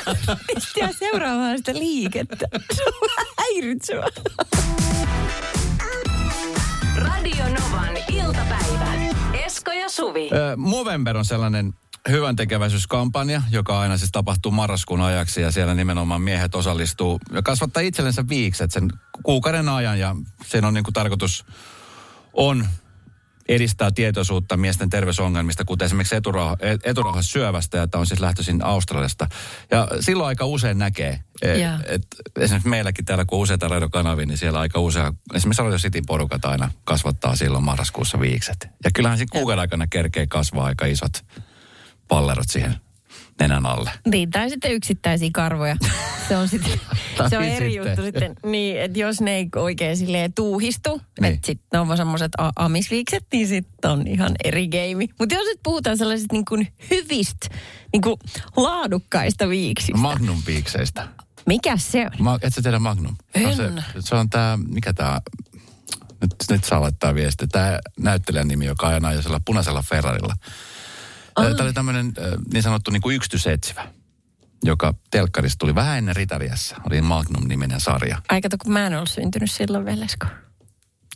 Ja 0.77 0.89
seuraavaan 0.99 1.57
sitä 1.57 1.73
liikettä. 1.73 2.47
Se 2.73 2.83
on 2.83 2.93
häiritsevää. 3.37 4.07
Radio 7.21 7.45
Novan 7.45 7.97
iltapäivä. 8.11 8.93
Esko 9.45 9.71
ja 9.71 9.89
Suvi. 9.89 10.29
Ö, 10.31 10.57
Movember 10.57 11.17
on 11.17 11.25
sellainen 11.25 11.73
hyvän 12.09 12.35
tekeväisyyskampanja, 12.35 13.41
joka 13.51 13.79
aina 13.79 13.97
siis 13.97 14.11
tapahtuu 14.11 14.51
marraskuun 14.51 15.01
ajaksi 15.01 15.41
ja 15.41 15.51
siellä 15.51 15.73
nimenomaan 15.73 16.21
miehet 16.21 16.55
osallistuu 16.55 17.19
ja 17.31 17.41
kasvattaa 17.41 17.83
itsellensä 17.83 18.27
viikset 18.29 18.71
sen 18.71 18.89
kuukauden 19.23 19.69
ajan 19.69 19.99
ja 19.99 20.15
siinä 20.45 20.67
on 20.67 20.73
niin 20.73 20.83
kuin 20.83 20.93
tarkoitus 20.93 21.45
on 22.33 22.67
edistää 23.55 23.91
tietoisuutta 23.91 24.57
miesten 24.57 24.89
terveysongelmista, 24.89 25.65
kuten 25.65 25.85
esimerkiksi 25.85 26.15
eturauha, 26.15 26.57
eturauhas 26.83 27.31
syövästä, 27.31 27.77
ja 27.77 27.87
tämä 27.87 27.99
on 27.99 28.07
siis 28.07 28.19
lähtöisin 28.19 28.65
Australiasta. 28.65 29.27
Ja 29.71 29.87
silloin 29.99 30.27
aika 30.27 30.45
usein 30.45 30.77
näkee, 30.77 31.19
Joo. 31.43 31.53
et, 31.55 31.91
et, 31.91 32.07
esimerkiksi 32.39 32.69
meilläkin 32.69 33.05
täällä, 33.05 33.25
kun 33.25 33.37
on 33.37 33.43
useita 33.43 33.67
radiokanavia, 33.67 34.25
niin 34.25 34.37
siellä 34.37 34.59
aika 34.59 34.79
usein, 34.79 35.13
esimerkiksi 35.33 35.63
Radio 35.63 35.77
Cityn 35.77 36.05
porukat 36.07 36.45
aina 36.45 36.71
kasvattaa 36.83 37.35
silloin 37.35 37.63
marraskuussa 37.63 38.19
viikset. 38.19 38.67
Ja 38.83 38.91
kyllähän 38.93 39.17
siinä 39.17 39.31
kuukauden 39.31 39.61
aikana 39.61 39.87
kerkee 39.87 40.27
kasvaa 40.27 40.65
aika 40.65 40.85
isot 40.85 41.13
pallerot 42.07 42.49
siihen 42.49 42.75
nenän 43.41 43.65
alle. 43.65 43.91
Niin, 44.11 44.29
tai 44.31 44.49
sitten 44.49 44.71
yksittäisiä 44.71 45.29
karvoja. 45.33 45.75
Se 46.27 46.37
on, 46.37 46.47
sitten, 46.47 46.71
Tai 47.17 47.29
se 47.29 47.37
on 47.37 47.43
eri 47.43 47.71
sitten. 47.71 47.87
juttu 47.89 48.03
sitten. 48.03 48.35
Niin, 48.45 48.81
että 48.81 48.99
jos 48.99 49.21
ne 49.21 49.35
ei 49.35 49.47
oikein 49.55 49.97
silleen 49.97 50.33
tuuhistu, 50.33 51.01
Niin. 51.21 51.33
että 51.33 51.45
sitten 51.45 51.67
ne 51.73 51.79
on 51.79 51.87
vaan 51.87 51.97
semmoiset 51.97 52.31
a- 52.37 52.51
amisviikset, 52.55 53.25
niin 53.33 53.47
sitten 53.47 53.91
on 53.91 54.07
ihan 54.07 54.31
eri 54.43 54.67
game. 54.67 55.05
Mutta 55.19 55.35
jos 55.35 55.45
nyt 55.45 55.59
puhutaan 55.63 55.97
sellaisista 55.97 56.35
niin 56.35 56.45
kuin 56.45 56.67
hyvistä, 56.91 57.47
niin 57.93 58.01
kuin 58.01 58.15
laadukkaista 58.57 59.49
viiksistä. 59.49 59.97
Magnum 59.97 60.43
piikseistä. 60.43 61.07
Mikä 61.45 61.77
se 61.77 62.01
on? 62.05 62.11
Ma, 62.19 62.39
et 62.41 62.53
sä 62.53 62.61
tiedä 62.61 62.79
Magnum? 62.79 63.15
En. 63.35 63.55
Se, 63.55 63.69
se 63.99 64.15
on 64.15 64.29
tää, 64.29 64.57
mikä 64.57 64.93
tää, 64.93 65.21
nyt, 66.21 66.35
nyt 66.49 66.63
saa 66.63 66.81
laittaa 66.81 67.15
viesti. 67.15 67.47
Tämä 67.47 67.79
näyttelijän 67.99 68.47
nimi, 68.47 68.65
joka 68.65 68.87
ajanaa 68.87 69.13
jo 69.13 69.21
punaisella 69.45 69.81
Ferrarilla. 69.81 70.35
Tämä 71.35 71.63
oli 71.63 71.73
tämmöinen 71.73 72.13
niin 72.53 72.63
sanottu 72.63 72.91
niin 72.91 73.01
kuin 73.01 73.15
yksityisetsivä, 73.15 73.87
joka 74.63 74.93
telkkarista 75.11 75.59
tuli 75.59 75.75
vähän 75.75 75.97
ennen 75.97 76.15
Ritariassa. 76.15 76.75
Oli 76.87 77.01
Magnum-niminen 77.01 77.79
sarja. 77.79 78.21
Ai 78.29 78.41
kato, 78.41 78.57
kun 78.63 78.73
mä 78.73 78.87
en 78.87 78.95
ollut 78.95 79.09
syntynyt 79.09 79.51
silloin 79.51 79.85
vielä. 79.85 80.05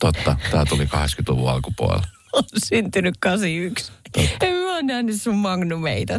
Totta, 0.00 0.36
tämä 0.50 0.64
tuli 0.64 0.84
80-luvun 0.84 1.50
alkupuolella. 1.50 2.06
on 2.32 2.44
syntynyt 2.66 3.14
81. 3.20 3.92
En 4.40 4.54
mä 4.54 4.74
oon 4.74 4.86
nähnyt 4.86 5.22
sun 5.22 5.36
magnumeita. 5.36 6.18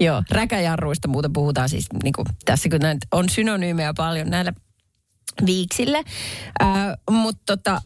Joo, 0.00 0.22
räkäjarruista 0.30 1.08
muuten 1.08 1.32
puhutaan 1.32 1.68
siis, 1.68 1.86
niin 2.02 2.12
kuin, 2.12 2.26
tässä 2.44 2.68
kun 2.68 2.80
näitä 2.80 3.06
on 3.12 3.28
synonyymejä 3.28 3.92
paljon 3.96 4.30
näillä 4.30 4.52
viiksille. 5.46 6.02
Äh, 6.62 6.68
Mutta 7.10 7.42
tota, 7.46 7.82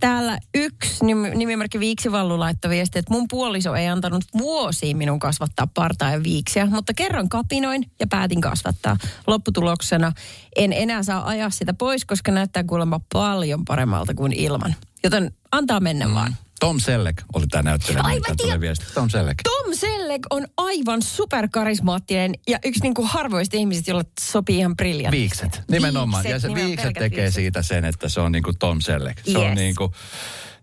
täällä 0.00 0.38
yksi 0.54 1.04
nim- 1.04 1.34
nimimerkki 1.34 1.80
Viiksivallu 1.80 2.38
laittoi 2.38 2.70
viesti, 2.70 2.98
että 2.98 3.12
mun 3.12 3.28
puoliso 3.30 3.74
ei 3.74 3.88
antanut 3.88 4.24
vuosiin 4.38 4.96
minun 4.96 5.18
kasvattaa 5.18 5.68
partaa 5.74 6.10
ja 6.10 6.22
viiksiä, 6.22 6.66
mutta 6.66 6.94
kerran 6.94 7.28
kapinoin 7.28 7.90
ja 8.00 8.06
päätin 8.06 8.40
kasvattaa. 8.40 8.96
Lopputuloksena 9.26 10.12
en 10.56 10.72
enää 10.72 11.02
saa 11.02 11.26
ajaa 11.26 11.50
sitä 11.50 11.74
pois, 11.74 12.04
koska 12.04 12.32
näyttää 12.32 12.64
kuulemma 12.64 13.00
paljon 13.12 13.64
paremmalta 13.64 14.14
kuin 14.14 14.32
ilman. 14.32 14.74
Joten 15.04 15.32
antaa 15.52 15.80
mennä 15.80 16.06
mm. 16.06 16.14
vaan. 16.14 16.36
Tom 16.60 16.80
Selleck 16.80 17.24
oli 17.34 17.46
tämä 17.46 17.62
näyttelijä. 17.62 18.02
Ai, 18.02 18.14
mikä 18.14 18.30
mä 18.32 18.36
tuli 18.36 18.60
viesti. 18.60 18.84
Tom 18.94 19.10
Selleck. 19.10 19.38
Tom 19.42 19.74
Selleck 19.74 20.22
on 20.30 20.46
aivan 20.56 21.02
superkarismaattinen 21.02 22.32
ja 22.48 22.58
yksi 22.64 22.80
niinku 22.82 23.02
harvoista 23.06 23.56
ihmisistä, 23.56 23.90
jolla 23.90 24.04
sopii 24.20 24.58
ihan 24.58 24.76
briljantti. 24.76 25.18
Viikset, 25.18 25.62
nimenomaan. 25.70 26.22
Viikset, 26.24 26.32
ja 26.32 26.40
se 26.40 26.48
nimenomaan, 26.48 26.68
viikset 26.68 26.94
tekee 26.94 27.22
viikset. 27.22 27.34
siitä 27.34 27.62
sen, 27.62 27.84
että 27.84 28.08
se 28.08 28.20
on 28.20 28.32
niinku 28.32 28.52
Tom 28.52 28.80
Selleck. 28.80 29.18
Se 29.32 29.38
on 29.38 29.46
Yes. 29.46 29.54
niinku, 29.54 29.92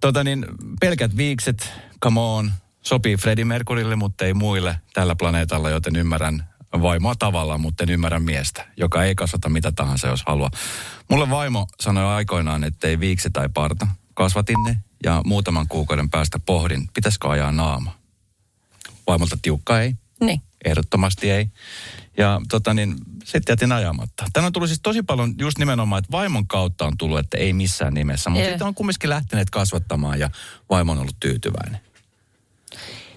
tota 0.02 0.24
niin, 0.24 0.46
pelkät 0.80 1.18
viikset, 1.18 1.70
come 2.04 2.20
on, 2.20 2.52
sopii 2.82 3.16
Freddie 3.18 3.46
Mercurylle, 3.46 3.96
mutta 3.96 4.26
ei 4.26 4.34
muille 4.34 4.78
tällä 4.94 5.16
planeetalla, 5.16 5.70
joten 5.70 5.96
ymmärrän 5.96 6.48
vaimoa 6.82 7.16
tavallaan, 7.16 7.62
mutta 7.62 7.84
en 7.84 7.90
ymmärrä 7.90 8.20
miestä, 8.20 8.66
joka 8.78 9.04
ei 9.04 9.16
kasvata 9.16 9.50
mitä 9.50 9.72
tahansa, 9.72 10.08
jos 10.08 10.24
haluaa. 10.28 10.50
Mulle 11.10 11.30
vaimo 11.30 11.68
sanoi 11.82 12.06
aikoinaan, 12.06 12.64
että 12.64 12.88
ei 12.88 13.00
viikse 13.00 13.30
tai 13.30 13.50
parta. 13.54 13.88
Kasvatin 14.14 14.64
ne 14.64 14.78
ja 15.04 15.22
muutaman 15.26 15.68
kuukauden 15.68 16.10
päästä 16.10 16.40
pohdin, 16.40 16.90
pitäisikö 16.94 17.30
ajaa 17.30 17.52
naama. 17.52 17.98
Vaimolta 19.08 19.38
tiukka 19.42 19.82
ei. 19.82 19.96
Niin. 20.22 20.42
Ehdottomasti 20.66 21.32
ei. 21.32 21.50
Ja 22.18 22.42
tota 22.50 22.74
niin, 22.74 22.96
sitten 23.24 23.54
jätin 23.54 23.72
ajamatta. 23.72 24.26
Tänään 24.34 24.48
on 24.48 24.54
tullut 24.54 24.70
siis 24.70 24.80
tosi 24.84 25.04
paljon 25.04 25.36
just 25.40 25.58
nimenomaan, 25.58 26.00
että 26.00 26.12
vaimon 26.12 26.48
kautta 26.48 26.86
on 26.86 26.98
tullut, 26.98 27.20
että 27.20 27.38
ei 27.38 27.54
missään 27.54 27.94
nimessä. 27.94 28.30
Mutta 28.30 28.50
sitten 28.50 28.68
on 28.68 28.76
kumminkin 28.76 29.10
lähteneet 29.10 29.50
kasvattamaan 29.50 30.20
ja 30.20 30.30
vaimo 30.70 30.92
on 30.92 31.00
ollut 31.00 31.20
tyytyväinen. 31.20 31.82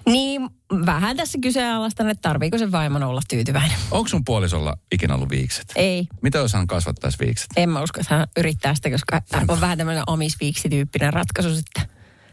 Niin, 0.06 0.50
vähän 0.86 1.16
tässä 1.16 1.38
kyseenalaistan, 1.42 2.08
että 2.10 2.22
tarviiko 2.28 2.58
se 2.58 2.72
vaimon 2.72 3.02
olla 3.02 3.20
tyytyväinen. 3.30 3.76
Onko 3.90 4.08
sun 4.08 4.24
puolisolla 4.24 4.76
ikinä 4.92 5.14
ollut 5.14 5.30
viikset? 5.30 5.72
Ei, 5.76 6.06
Mitä 6.22 6.38
jos 6.38 6.52
hän 6.52 6.66
kasvattaisi 6.66 7.18
viikset? 7.18 7.46
en 7.56 7.68
mä 7.68 7.82
usko, 7.82 8.00
että 8.00 8.14
hän 8.14 8.26
yrittää 8.36 8.74
sitä, 8.74 8.90
koska 8.90 9.22
hän 9.32 9.44
on 9.48 9.60
vähän 9.60 9.78
tämmöinen 9.78 10.04
amisviiksi-tyyppinen 10.06 11.12
ratkaisu 11.12 11.54
sitten. 11.54 11.82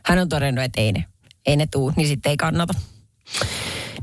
Hän 0.05 0.19
on 0.19 0.29
todennut, 0.29 0.63
että 0.65 0.81
ei 0.81 0.91
ne, 0.91 1.05
ei 1.45 1.55
ne 1.55 1.67
tuu, 1.71 1.93
niin 1.95 2.07
sitten 2.07 2.29
ei 2.29 2.37
kannata. 2.37 2.73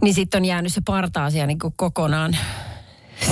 Niin 0.02 0.14
sitten 0.14 0.38
on 0.40 0.44
jäänyt 0.44 0.72
se 0.72 0.80
parta-asia 0.86 1.46
niin 1.46 1.58
kokonaan. 1.76 2.36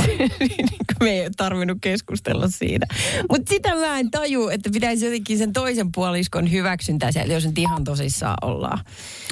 niin 0.41 0.69
kuin 0.69 0.97
me 1.01 1.11
ei 1.11 1.31
tarvinnut 1.37 1.79
keskustella 1.81 2.49
siitä. 2.49 2.87
Mutta 3.31 3.51
sitä 3.51 3.75
mä 3.75 3.99
en 3.99 4.11
taju, 4.11 4.49
että 4.49 4.71
pitäisi 4.71 5.05
jotenkin 5.05 5.39
sen 5.39 5.53
toisen 5.53 5.93
puoliskon 5.93 6.53
hyväksyntää 6.53 7.13
sieltä, 7.13 7.33
jos 7.33 7.47
nyt 7.47 7.59
ihan 7.59 7.85
tosissaan 7.85 8.37
ollaan. 8.43 8.85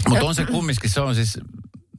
Mutta 0.08 0.24
on 0.24 0.34
se 0.34 0.44
kumminkin, 0.44 0.90
se 0.90 1.00
on 1.00 1.14
siis, 1.14 1.38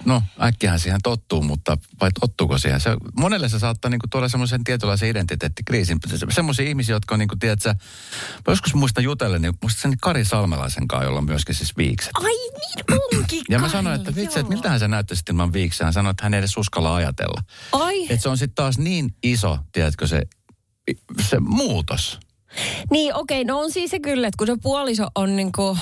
no 0.05 0.23
äkkiähän 0.41 0.79
siihen 0.79 0.99
tottuu, 1.03 1.41
mutta 1.41 1.77
vai 2.01 2.09
tottuuko 2.19 2.57
siihen? 2.57 2.79
Se, 2.79 2.89
monelle 3.19 3.49
se 3.49 3.59
saattaa 3.59 3.89
niinku 3.89 4.07
tuoda 4.09 4.29
semmoisen 4.29 4.63
tietynlaisen 4.63 5.09
identiteettikriisin. 5.09 5.97
Se- 6.07 6.25
Semmoisia 6.29 6.65
ihmisiä, 6.69 6.95
jotka 6.95 7.15
on 7.15 7.19
niinku, 7.19 7.35
tiedätkö, 7.39 7.69
mä 7.69 8.51
joskus 8.51 8.73
muistan 8.73 9.03
jutellen, 9.03 9.41
niin 9.41 9.53
muistan 9.61 9.81
sen 9.81 9.97
Kari 10.01 10.25
Salmelaisen 10.25 10.87
kanssa, 10.87 11.05
jolla 11.05 11.17
on 11.19 11.25
myöskin 11.25 11.55
siis 11.55 11.77
viikset. 11.77 12.11
Ai 12.13 12.23
niin 12.23 13.01
onkin 13.19 13.43
Ja 13.49 13.59
mä 13.59 13.69
sanoin, 13.69 13.95
että 13.99 14.15
vitsi, 14.15 14.39
että 14.39 14.53
miltähän 14.53 14.79
se 14.79 14.87
näyttäisi 14.87 15.23
ilman 15.29 15.53
viiksiä. 15.53 15.85
Hän 15.85 15.93
sanoi, 15.93 16.11
että 16.11 16.23
hän 16.23 16.33
ei 16.33 16.37
edes 16.39 16.57
uskalla 16.57 16.95
ajatella. 16.95 17.41
Ai, 17.71 18.01
Että 18.03 18.17
se 18.23 18.29
on 18.29 18.37
sitten 18.37 18.55
taas 18.55 18.77
niin 18.77 19.15
iso, 19.23 19.57
tiedätkö, 19.71 20.07
se, 20.07 20.21
se 21.29 21.39
muutos. 21.39 22.19
niin 22.91 23.15
okei, 23.15 23.43
no 23.45 23.59
on 23.59 23.71
siis 23.71 23.91
se 23.91 23.99
kyllä, 23.99 24.27
että 24.27 24.37
kun 24.37 24.47
se 24.47 24.55
puoliso 24.63 25.07
on 25.15 25.35
niinku 25.35 25.77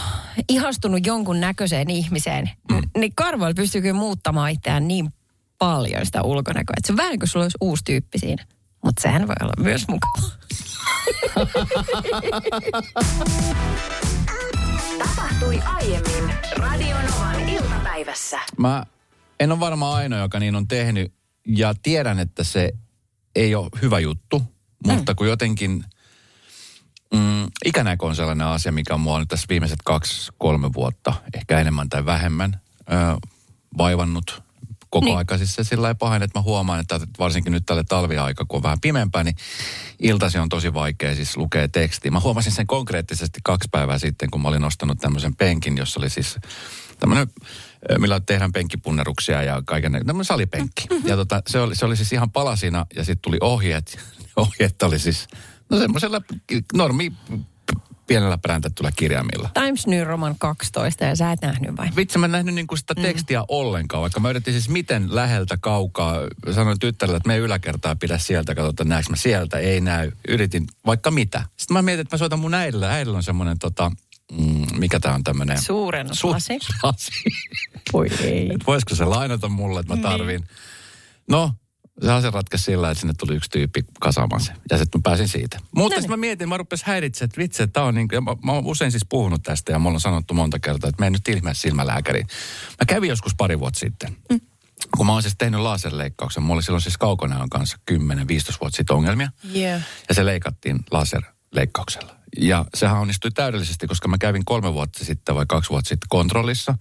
ihastunut 0.50 1.06
jonkun 1.06 1.40
näköiseen 1.40 1.90
ihmiseen, 1.90 2.50
mm. 2.72 2.82
niin 2.98 3.12
karvoilla 3.16 3.54
pystyy 3.54 3.82
kyllä 3.82 3.94
muuttamaan 3.94 4.52
itseään 4.52 4.88
niin 4.88 5.14
paljon 5.58 6.06
sitä 6.06 6.22
ulkonäköä. 6.22 6.74
Että 6.78 6.88
se 6.88 6.94
on 6.94 6.98
vähän 6.98 7.20
kuin 7.20 7.30
sulla 7.30 7.46
olisi 7.46 7.58
uusi 7.62 7.84
tyyppi 7.84 8.20
siinä. 8.20 8.46
Mutta 8.84 9.02
sehän 9.02 9.28
voi 9.28 9.36
olla 9.42 9.54
myös 9.60 9.88
mukava. 9.88 10.22
Tapahtui 15.00 15.60
aiemmin 15.66 16.34
Radionovan 16.58 17.50
iltapäivässä. 17.50 18.40
Mä 18.58 18.86
en 19.40 19.52
ole 19.52 19.60
varmaan 19.60 19.96
ainoa, 19.96 20.20
joka 20.20 20.40
niin 20.40 20.56
on 20.56 20.68
tehnyt. 20.68 21.14
Ja 21.48 21.74
tiedän, 21.84 22.20
että 22.20 22.44
se 22.44 22.72
ei 23.36 23.56
ole 23.56 23.70
hyvä 23.82 24.00
juttu. 24.00 24.44
Mutta 24.88 25.16
kun 25.16 25.28
jotenkin 25.28 25.84
mm, 27.14 27.48
ikänäkö 27.66 28.06
on 28.06 28.16
sellainen 28.16 28.48
asia, 28.48 28.72
mikä 28.72 28.94
on 28.94 29.00
mua 29.00 29.20
nyt 29.20 29.28
tässä 29.28 29.46
viimeiset 29.50 29.80
kaksi, 29.86 30.32
kolme 30.38 30.74
vuotta, 30.74 31.14
ehkä 31.34 31.60
enemmän 31.60 31.90
tai 31.90 32.06
vähemmän, 32.06 32.62
ö, 32.80 33.28
vaivannut 33.78 34.44
koko 34.90 35.06
niin. 35.06 35.18
aika. 35.18 35.38
Siis 35.38 35.56
se 35.56 35.64
sillä 35.64 35.82
lailla 35.82 35.96
pahin, 35.96 36.24
että 36.24 36.40
mä 36.40 36.44
huomaan, 36.44 36.80
että 36.80 37.00
varsinkin 37.20 37.54
nyt 37.54 37.66
tälle 37.66 37.84
talviaika, 37.84 38.46
kun 38.48 38.58
on 38.58 38.64
vähän 38.64 38.82
pimeämpää, 38.82 39.24
niin 39.24 39.36
iltasi 40.00 40.38
on 40.38 40.50
tosi 40.50 40.74
vaikea 40.74 41.16
siis 41.16 41.38
lukea 41.38 41.68
tekstiä. 41.68 42.12
Mä 42.12 42.20
huomasin 42.20 42.52
sen 42.52 42.68
konkreettisesti 42.68 43.40
kaksi 43.44 43.70
päivää 43.72 44.00
sitten, 44.00 44.32
kun 44.32 44.42
mä 44.42 44.48
olin 44.48 44.64
ostanut 44.64 45.00
tämmöisen 45.00 45.36
penkin, 45.36 45.78
jossa 45.78 46.00
oli 46.00 46.10
siis 46.10 46.38
tämmöinen, 47.00 47.28
millä 47.98 48.20
tehdään 48.20 48.52
penkkipunneruksia 48.52 49.44
ja 49.44 49.62
kaiken, 49.66 49.92
tämmöinen 49.92 50.26
salipenkki. 50.26 50.88
Ja 51.04 51.16
tota, 51.16 51.42
se, 51.48 51.60
oli, 51.60 51.76
se 51.76 51.86
oli 51.86 51.96
siis 51.96 52.14
ihan 52.14 52.32
palasina 52.32 52.86
ja 52.96 53.04
sitten 53.04 53.22
tuli 53.22 53.38
ohjeet. 53.42 53.98
Ohjeet 54.36 54.84
oli 54.84 55.00
siis, 55.00 55.28
no 55.70 55.78
semmoisella 55.78 56.22
normi 56.74 57.12
pienellä 58.08 58.38
präntättyllä 58.38 58.92
kirjaimilla. 58.96 59.50
Times 59.54 59.88
New 59.88 60.04
Roman 60.08 60.36
12 60.40 61.06
ja 61.06 61.16
sä 61.16 61.32
et 61.32 61.42
nähnyt 61.42 61.78
vai? 61.78 61.90
Vitsi, 61.96 62.18
mä 62.18 62.26
en 62.26 62.32
nähnyt 62.32 62.56
niinku 62.56 62.76
sitä 62.76 62.96
tekstiä 62.96 63.40
mm. 63.40 63.46
ollenkaan, 63.48 64.02
vaikka 64.02 64.20
mä 64.20 64.30
yritin 64.30 64.54
siis 64.54 64.70
miten 64.70 65.16
läheltä 65.16 65.58
kaukaa. 65.62 66.16
Sanoin 66.52 66.80
tyttärelle, 66.80 67.18
että 67.18 67.28
me 67.28 67.38
yläkertaa 67.38 67.96
pidä 67.96 68.18
sieltä, 68.18 68.56
katsotaan 68.56 68.90
näekö 68.90 69.10
mä 69.10 69.16
sieltä, 69.16 69.58
ei 69.58 69.82
näy. 69.82 70.12
Yritin 70.28 70.68
vaikka 70.86 71.12
mitä. 71.12 71.44
Sitten 71.58 71.74
mä 71.74 71.82
mietin, 71.82 72.02
että 72.02 72.16
mä 72.16 72.18
soitan 72.18 72.40
mun 72.40 72.54
äidille. 72.54 72.88
Äidillä 72.88 73.18
on 73.18 73.24
semmoinen 73.24 73.60
tota, 73.60 73.92
mm, 74.32 74.80
mikä 74.80 75.00
tää 75.00 75.14
on 75.14 75.24
tämmönen? 75.24 75.62
Suurennuslasi. 75.62 76.58
lasi. 76.84 77.12
Voi 77.94 78.08
ei. 78.22 78.52
Et 78.54 78.68
voisiko 78.68 78.96
se 78.96 79.06
lainata 79.06 79.50
mulle, 79.50 79.80
että 79.80 79.96
mä 79.96 80.02
tarvin. 80.02 80.44
No, 81.30 81.54
se 82.02 82.12
asia 82.12 82.32
ratkaisi 82.32 82.64
sillä, 82.64 82.92
että 82.92 83.02
sinne 83.02 83.14
tuli 83.18 83.36
yksi 83.36 83.50
tyyppi 83.50 83.86
kasaamaan 84.00 84.42
se. 84.42 84.54
Ja 84.72 84.78
sitten 84.78 85.00
mä 85.00 85.02
pääsin 85.04 85.28
siitä. 85.28 85.58
Mutta 85.76 85.96
No 85.96 86.02
sitten 86.02 86.02
niin. 86.02 86.10
mä 86.10 86.18
mietin, 86.18 86.50
mä 86.50 86.58
rupesin 86.58 86.86
häiritsemään, 86.88 87.28
että 87.30 87.42
vitsi, 87.42 87.64
että 87.64 87.84
on 87.84 87.96
niin 87.96 88.08
kuin, 88.08 88.24
mä, 88.24 88.36
mä 88.44 88.52
oon 88.52 88.66
usein 88.66 88.92
siis 88.92 89.06
puhunut 89.10 89.44
tästä 89.44 89.72
ja 89.72 89.80
mulla 89.80 89.96
on 89.96 90.02
sanottu 90.02 90.34
monta 90.34 90.60
kertaa, 90.60 90.90
että 90.90 91.00
mene 91.00 91.10
nyt 91.10 91.28
ilmeisesti 91.28 91.68
silmälääkäriin. 91.68 92.28
Mä 92.70 92.86
kävin 92.88 93.10
joskus 93.10 93.36
pari 93.38 93.60
vuotta 93.60 93.80
sitten. 93.80 94.18
Mm. 94.30 94.40
Kun 94.98 95.06
mä 95.06 95.12
oon 95.12 95.22
siis 95.22 95.36
tehnyt 95.38 95.60
laserleikkauksen, 95.60 96.44
mulla 96.44 96.58
oli 96.58 96.64
silloin 96.64 96.82
siis 96.82 96.98
kaukonäön 96.98 97.50
kanssa 97.50 97.78
10-15 97.92 97.98
vuotta 98.62 98.78
sitten 98.78 98.96
ongelmia. 98.96 99.30
Yeah. 99.56 99.82
Ja 100.10 100.16
se 100.16 100.26
leikattiin 100.26 100.80
laser 100.92 101.22
leikkauksella. 101.52 102.16
Ja 102.38 102.66
sehän 102.74 102.98
onnistui 102.98 103.32
täydellisesti, 103.32 103.88
koska 103.88 104.08
mä 104.08 104.18
kävin 104.18 104.46
kolme 104.46 104.74
vuotta 104.74 105.06
sitten 105.06 105.36
vai 105.36 105.46
kaksi 105.48 105.70
vuotta 105.70 105.90
sitten 105.90 106.08
kontrollissa. 106.10 106.78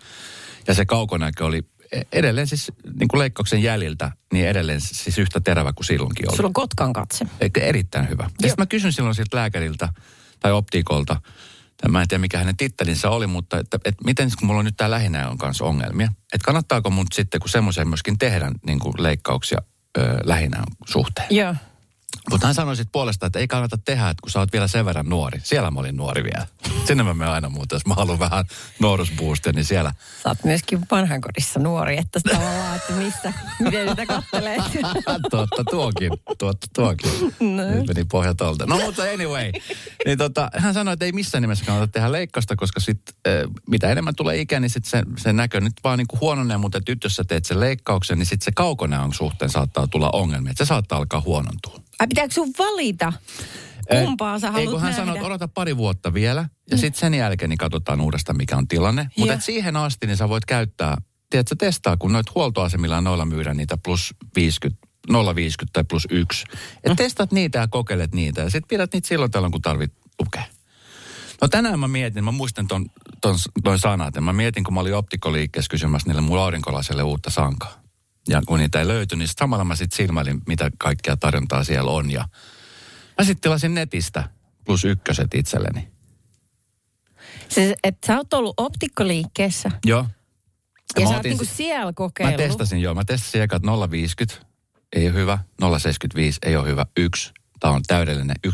Ja 0.66 0.74
se 0.74 0.84
kaukonäkö 0.86 1.44
oli 1.44 1.62
edelleen 2.12 2.46
siis 2.46 2.72
niin 2.98 3.08
kuin 3.08 3.18
leikkauksen 3.18 3.62
jäljiltä, 3.62 4.10
niin 4.32 4.48
edelleen 4.48 4.80
siis 4.80 5.18
yhtä 5.18 5.40
terävä 5.40 5.72
kuin 5.72 5.86
silloinkin 5.86 6.28
oli. 6.28 6.36
Sulla 6.36 6.46
on 6.46 6.52
Kotkan 6.52 6.92
katse. 6.92 7.26
Erittäin 7.60 8.08
hyvä. 8.08 8.22
Ja 8.22 8.48
sitten 8.48 8.62
mä 8.62 8.66
kysyn 8.66 8.92
silloin 8.92 9.14
siltä 9.14 9.36
lääkäriltä 9.36 9.88
tai 10.40 10.52
optiikolta, 10.52 11.20
tai 11.76 11.90
mä 11.90 12.02
en 12.02 12.08
tiedä 12.08 12.20
mikä 12.20 12.38
hänen 12.38 12.56
tittelinsä 12.56 13.10
oli, 13.10 13.26
mutta 13.26 13.58
että, 13.58 13.78
että 13.84 14.04
miten 14.04 14.30
kun 14.38 14.46
mulla 14.46 14.58
on 14.58 14.64
nyt 14.64 14.76
tämä 14.76 14.90
lähinäön 14.90 15.38
kanssa 15.38 15.64
ongelmia, 15.64 16.08
että 16.32 16.44
kannattaako 16.44 16.90
mun 16.90 17.06
sitten 17.14 17.40
kun 17.40 17.48
semmoisen 17.50 17.88
myöskin 17.88 18.18
tehdä 18.18 18.52
niin 18.66 18.78
kuin 18.78 18.94
leikkauksia 18.98 19.58
ö, 19.98 20.18
lähinäön 20.24 20.64
suhteen. 20.86 21.26
Joo. 21.30 21.54
Mutta 22.30 22.46
hän 22.46 22.54
sanoi 22.54 22.76
sitten 22.76 22.92
puolesta, 22.92 23.26
että 23.26 23.38
ei 23.38 23.48
kannata 23.48 23.78
tehdä, 23.78 24.08
että 24.08 24.20
kun 24.22 24.30
sä 24.30 24.38
oot 24.38 24.52
vielä 24.52 24.68
sen 24.68 24.84
verran 24.84 25.08
nuori. 25.08 25.40
Siellä 25.42 25.70
mä 25.70 25.80
olin 25.80 25.96
nuori 25.96 26.24
vielä. 26.24 26.46
Sinne 26.86 27.02
mä 27.02 27.14
menen 27.14 27.34
aina 27.34 27.48
muuten, 27.48 27.76
jos 27.76 27.86
mä 27.86 27.94
haluan 27.94 28.18
vähän 28.18 28.44
nuoruusboostia, 28.80 29.52
niin 29.52 29.64
siellä. 29.64 29.94
Sä 30.22 30.28
oot 30.28 30.44
myöskin 30.44 30.80
vanhankodissa 30.90 31.60
nuori, 31.60 31.98
että 31.98 32.20
tavallaan, 32.20 32.76
että 32.76 32.92
missä, 32.92 33.32
miten 33.60 33.88
sitä 33.88 34.06
kattelee. 34.06 34.56
totta 35.30 35.64
tuokin, 35.70 36.10
totta 36.38 36.66
tuokin. 36.74 37.10
No. 37.40 37.70
Nyt 37.70 37.86
meni 37.86 38.04
pohja 38.04 38.34
tolta. 38.34 38.66
No 38.66 38.78
mutta 38.78 39.02
anyway, 39.02 39.52
niin 40.06 40.18
tota, 40.18 40.50
hän 40.56 40.74
sanoi, 40.74 40.92
että 40.92 41.04
ei 41.04 41.12
missään 41.12 41.42
nimessä 41.42 41.64
kannata 41.64 41.92
tehdä 41.92 42.12
leikkausta, 42.12 42.56
koska 42.56 42.80
sit, 42.80 43.00
mitä 43.68 43.90
enemmän 43.90 44.14
tulee 44.14 44.40
ikä, 44.40 44.60
niin 44.60 44.70
sit 44.70 44.84
se, 44.84 45.02
se 45.16 45.32
näkö 45.32 45.60
nyt 45.60 45.72
vaan 45.84 45.98
niin 45.98 46.08
kuin 46.08 46.20
huononee, 46.20 46.56
mutta 46.56 46.80
nyt 46.88 47.04
jos 47.04 47.16
sä 47.16 47.24
teet 47.24 47.44
sen 47.44 47.60
leikkauksen, 47.60 48.18
niin 48.18 48.26
sitten 48.26 48.44
se 48.44 48.52
kaukonäön 48.54 49.12
suhteen 49.12 49.50
saattaa 49.50 49.86
tulla 49.86 50.10
ongelmia. 50.12 50.50
Että 50.50 50.64
se 50.64 50.68
saattaa 50.68 50.98
alkaa 50.98 51.20
huonontua. 51.20 51.84
Ai 52.04 52.08
pitääkö 52.08 52.34
sun 52.34 52.52
valita? 52.58 53.12
Kumpaa 53.90 54.38
sä 54.38 54.50
haluat 54.50 54.66
Ei 54.66 54.72
kun 54.72 54.80
hän 54.80 54.94
sanoi, 54.94 55.16
että 55.16 55.26
odota 55.26 55.48
pari 55.48 55.76
vuotta 55.76 56.14
vielä 56.14 56.48
ja 56.70 56.76
sitten 56.76 57.00
sen 57.00 57.14
jälkeen 57.14 57.48
niin 57.48 57.58
katsotaan 57.58 58.00
uudestaan, 58.00 58.36
mikä 58.36 58.56
on 58.56 58.68
tilanne. 58.68 59.08
Mutta 59.18 59.40
siihen 59.40 59.76
asti 59.76 60.06
niin 60.06 60.16
sä 60.16 60.28
voit 60.28 60.44
käyttää, 60.44 60.96
tiedätkö, 61.30 61.56
testaa, 61.58 61.96
kun 61.96 62.12
noit 62.12 62.34
huoltoasemilla 62.34 63.00
noilla 63.00 63.24
myydään 63.24 63.56
niitä 63.56 63.76
plus 63.84 64.14
50, 64.36 64.86
0,50 65.12 65.16
tai 65.72 65.84
plus 65.84 66.06
1. 66.10 66.44
Et 66.84 66.92
mm. 66.92 66.96
testat 66.96 67.32
niitä 67.32 67.58
ja 67.58 67.68
kokeilet 67.68 68.14
niitä 68.14 68.40
ja 68.40 68.50
sitten 68.50 68.68
pidät 68.68 68.92
niitä 68.92 69.08
silloin 69.08 69.30
tällöin, 69.30 69.52
kun 69.52 69.62
tarvit 69.62 69.92
lukea. 70.20 70.44
No 71.40 71.48
tänään 71.48 71.80
mä 71.80 71.88
mietin, 71.88 72.24
mä 72.24 72.32
muistan 72.32 72.66
ton, 72.66 72.86
ton, 73.20 73.36
ton 73.64 73.78
sanat, 73.78 74.14
ja 74.14 74.20
mä 74.20 74.32
mietin, 74.32 74.64
kun 74.64 74.74
mä 74.74 74.80
olin 74.80 74.94
optikoliikkeessä 74.94 75.70
kysymässä 75.70 76.08
niille 76.08 76.20
mun 76.20 76.40
aurinkolaiselle 76.40 77.02
uutta 77.02 77.30
sankaa. 77.30 77.83
Ja 78.28 78.42
kun 78.46 78.58
niitä 78.58 78.80
ei 78.80 78.88
löyty, 78.88 79.16
niin 79.16 79.28
samalla 79.38 79.64
mä 79.64 79.76
sitten 79.76 79.96
silmäilin, 79.96 80.42
mitä 80.46 80.70
kaikkea 80.78 81.16
tarjontaa 81.16 81.64
siellä 81.64 81.90
on. 81.90 82.10
Ja 82.10 82.28
mä 83.18 83.24
sitten 83.24 83.40
tilasin 83.40 83.74
netistä 83.74 84.28
plus 84.64 84.84
ykköset 84.84 85.34
itselleni. 85.34 85.88
Siis, 87.48 87.72
että 87.84 88.06
sä 88.06 88.16
oot 88.16 88.34
ollut 88.34 88.54
optikkoliikkeessä. 88.56 89.70
Joo. 89.84 90.06
Ja, 90.96 91.02
ja 91.02 91.08
sä 91.08 91.14
oot 91.14 91.24
niinku 91.24 91.44
siellä 91.44 91.92
kokeillut. 91.92 92.40
Mä 92.40 92.46
testasin, 92.46 92.80
joo. 92.80 92.94
Mä 92.94 93.04
testasin 93.04 93.42
ekat 93.42 93.62
0,50, 93.62 94.44
ei 94.92 95.06
ole 95.06 95.14
hyvä. 95.14 95.38
0,75 95.62 95.68
ei 96.42 96.56
ole 96.56 96.68
hyvä. 96.68 96.86
Yksi, 96.96 97.32
tämä 97.60 97.74
on 97.74 97.82
täydellinen. 97.86 98.36
1,25 98.46 98.52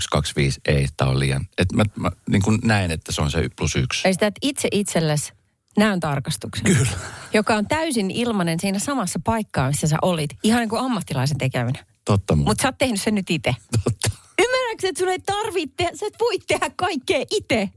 ei, 0.64 0.88
tämä 0.96 1.10
on 1.10 1.18
liian. 1.18 1.48
Et 1.58 1.72
mä, 1.72 1.84
mä 1.96 2.10
niin 2.28 2.42
kuin 2.42 2.58
näen, 2.64 2.90
että 2.90 3.12
se 3.12 3.22
on 3.22 3.30
se 3.30 3.48
plus 3.56 3.76
yksi. 3.76 4.08
Ei 4.08 4.12
sitä, 4.12 4.26
että 4.26 4.38
itse 4.42 4.68
itsellesi 4.72 5.32
näön 5.76 6.00
tarkastuksen. 6.00 6.64
Kyllä. 6.64 6.90
Joka 7.34 7.54
on 7.54 7.66
täysin 7.66 8.10
ilmanen 8.10 8.60
siinä 8.60 8.78
samassa 8.78 9.20
paikkaa, 9.24 9.68
missä 9.68 9.86
sä 9.86 9.96
olit. 10.02 10.30
Ihan 10.42 10.60
niin 10.60 10.68
kuin 10.68 10.82
ammattilaisen 10.82 11.38
tekeminen. 11.38 11.84
Totta 12.04 12.34
mun. 12.36 12.44
Mutta 12.44 12.62
sä 12.62 12.68
oot 12.68 12.78
tehnyt 12.78 13.00
sen 13.02 13.14
nyt 13.14 13.30
itse. 13.30 13.54
Totta. 13.84 14.10
Ymmärrätkö, 14.38 14.88
että 14.88 14.98
sun 14.98 15.08
ei 15.08 15.18
tarvitse, 15.18 15.90
sä 15.94 16.06
et 16.06 16.16
voi 16.20 16.38
tehdä 16.38 16.70
kaikkea 16.76 17.24
itse. 17.30 17.70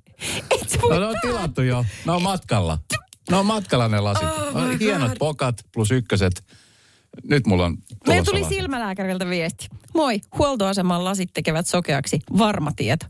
Et 0.51 0.69
sä 0.69 0.81
voi 0.81 0.93
No 0.93 1.00
ne 1.00 1.05
on 1.05 1.15
tilattu 1.21 1.62
jo. 1.62 1.85
Ne 2.05 2.12
on 2.12 2.21
matkalla. 2.21 2.79
Ne 3.31 3.38
on 3.38 3.45
matkalla 3.45 3.88
ne 3.88 4.00
lasit. 4.00 4.23
Oh 4.23 4.67
my 4.67 4.79
hienot 4.79 5.09
God. 5.09 5.17
pokat 5.17 5.55
plus 5.73 5.91
ykköset. 5.91 6.43
Nyt 7.23 7.47
mulla 7.47 7.65
on 7.65 7.77
Meillä 8.07 8.23
tuli 8.23 8.41
lasit. 8.41 8.57
silmälääkäriltä 8.57 9.29
viesti. 9.29 9.67
Moi, 9.93 10.21
huoltoaseman 10.38 11.05
lasit 11.05 11.29
tekevät 11.33 11.67
sokeaksi. 11.67 12.19
Varma 12.38 12.71
tieto. 12.75 13.05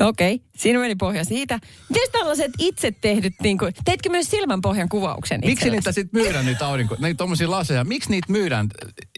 No 0.00 0.08
okei, 0.08 0.34
okay. 0.34 0.46
siinä 0.56 0.78
meni 0.78 0.94
pohja 0.94 1.24
siitä. 1.24 1.58
Miten 1.88 2.08
tällaiset 2.12 2.52
itse 2.58 2.92
tehdyt, 2.92 3.34
niin 3.42 3.58
kuin, 3.58 3.72
teitkö 3.84 4.10
myös 4.10 4.30
silmänpohjan 4.30 4.88
kuvauksen 4.88 5.40
Miksi 5.40 5.52
itsellesi? 5.52 5.76
niitä 5.76 5.92
sitten 5.92 6.22
myydään, 6.22 6.46
niitä 6.46 6.66
aurinko, 6.66 6.96
niitä 6.98 7.18
tommosia 7.18 7.50
laseja, 7.50 7.84
miksi 7.84 8.10
niitä 8.10 8.32
myydään 8.32 8.68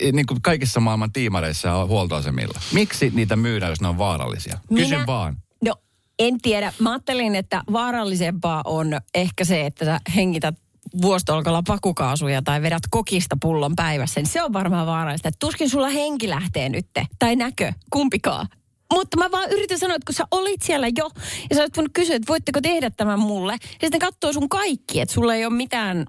eh, 0.01 0.12
niin 0.12 0.27
kuin 0.27 0.43
kaikissa 0.43 0.81
maailman 0.81 1.12
tiimareissa 1.12 1.69
ja 1.69 1.87
huoltoasemilla? 1.87 2.61
Miksi 2.73 3.12
niitä 3.15 3.37
myydään, 3.37 3.71
jos 3.71 3.81
ne 3.81 3.89
on 3.89 3.99
vaarallisia? 3.99 4.59
Kysyn 4.75 4.91
Minä- 4.91 5.07
vaan. 5.07 5.37
No, 5.65 5.75
en 6.19 6.41
tiedä. 6.41 6.73
Mä 6.79 6.91
ajattelin, 6.91 7.35
että 7.35 7.62
vaarallisempaa 7.73 8.62
on 8.65 9.01
ehkä 9.15 9.45
se, 9.45 9.67
että 9.67 9.85
sä 9.85 10.01
hengität 10.17 10.55
vuostolkalla 11.03 11.62
pakukaasuja 11.67 12.43
tai 12.43 12.62
vedät 12.62 12.83
kokista 12.91 13.37
pullon 13.43 13.77
päivässä. 13.77 14.21
Niin 14.21 14.27
se 14.31 14.43
on 14.43 14.53
varmaan 14.53 14.87
vaarallista. 14.87 15.31
Tuskin 15.39 15.71
sulla 15.71 15.89
henki 15.89 16.29
lähtee 16.29 16.69
nyt. 16.69 16.87
Tai 17.19 17.37
näkö, 17.37 17.73
kumpikaan. 17.91 18.49
Mutta 18.92 19.16
mä 19.16 19.31
vaan 19.31 19.51
yritän 19.51 19.79
sanoa, 19.79 19.96
että 19.96 20.07
kun 20.07 20.14
sä 20.14 20.25
olit 20.31 20.62
siellä 20.62 20.87
jo, 20.96 21.11
ja 21.51 21.57
sä 21.57 21.62
olet 21.62 21.77
voinut 21.77 21.92
kysyä, 21.94 22.16
että 22.16 22.29
voitteko 22.29 22.61
tehdä 22.61 22.90
tämän 22.90 23.18
mulle. 23.18 23.53
Ja 23.53 23.79
sitten 23.81 24.01
katsoo 24.01 24.33
sun 24.33 24.49
kaikki, 24.49 25.01
että 25.01 25.14
sulla 25.14 25.35
ei 25.35 25.46
ole 25.46 25.55
mitään, 25.55 26.07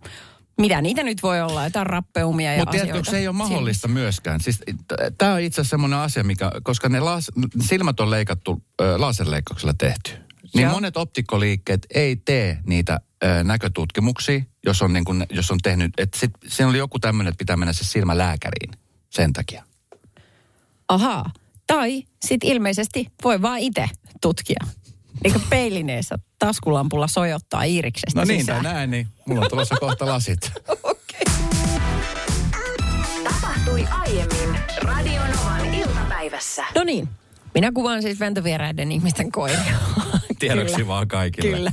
mitä 0.58 0.82
niitä 0.82 1.04
nyt 1.04 1.24
voi 1.24 1.42
olla, 1.42 1.64
jotain 1.64 1.86
rappeumia 1.86 2.54
ja 2.54 2.60
Mutta 2.60 2.72
tiedätkö, 2.72 3.12
se 3.12 3.18
ei 3.18 3.28
ole 3.28 3.36
mahdollista 3.36 3.88
myöskään. 3.88 4.42
Siis, 4.42 4.62
Tämä 5.18 5.34
on 5.34 5.42
itse 5.42 5.62
asiassa 5.62 5.70
semmoinen 5.70 6.00
asia, 6.00 6.24
mikä, 6.24 6.52
koska 6.64 6.90
ne 6.90 7.00
las, 7.00 7.32
silmät 7.60 8.00
on 8.00 8.10
leikattu 8.10 8.64
ö, 8.82 9.02
laserleikkauksella 9.02 9.74
tehty. 9.74 10.12
Niin 10.54 10.64
Joo. 10.64 10.74
monet 10.74 10.98
optikkoliikkeet 10.98 11.86
ei 11.94 12.16
tee 12.16 12.60
niitä 12.66 13.00
ö, 13.24 13.44
näkötutkimuksia, 13.44 14.42
jos 14.66 14.82
on, 14.82 14.94
niin 14.94 15.06
kun, 15.06 15.26
jos 15.30 15.52
on 15.52 15.60
tehnyt, 15.64 15.92
että 15.98 16.20
sit, 16.20 16.32
siinä 16.48 16.70
oli 16.70 16.78
joku 16.78 17.00
tämmöinen, 17.00 17.32
että 17.32 17.40
pitää 17.40 17.58
mennä 17.58 17.74
se 17.74 17.86
silmä 17.86 18.18
lääkäriin 18.18 18.72
sen 19.10 19.34
takia. 19.34 19.64
Ahaa. 20.88 21.32
Tai 21.68 22.04
sitten 22.26 22.50
ilmeisesti 22.50 23.08
voi 23.24 23.42
vaan 23.42 23.60
itse 23.60 23.90
tutkia. 24.22 24.60
Eikä 25.24 25.40
peilineessä 25.50 26.16
taskulampulla 26.40 27.08
sojottaa 27.08 27.64
Iiriksestä 27.64 28.20
No 28.20 28.26
niin, 28.26 28.40
sisään. 28.40 28.64
tai 28.64 28.74
näin, 28.74 28.92
niin 28.92 29.08
mulla 29.26 29.42
on 29.42 29.50
tulossa 29.50 29.76
kohta 29.80 30.06
lasit. 30.06 30.52
Okei. 30.84 31.22
Tapahtui 33.24 33.86
aiemmin 33.92 34.60
Radionovan 34.82 35.74
iltapäivässä. 35.74 36.66
No 36.76 36.84
niin. 36.84 37.10
Minä 37.54 37.72
kuvaan 37.72 38.02
siis 38.02 38.20
ventovieraiden 38.20 38.92
ihmisten 38.92 39.32
koiria. 39.32 39.60
Tiedoksi 40.40 40.76
Kyllä. 40.76 40.88
vaan 40.88 41.08
kaikille. 41.08 41.56
Kyllä. 41.58 41.72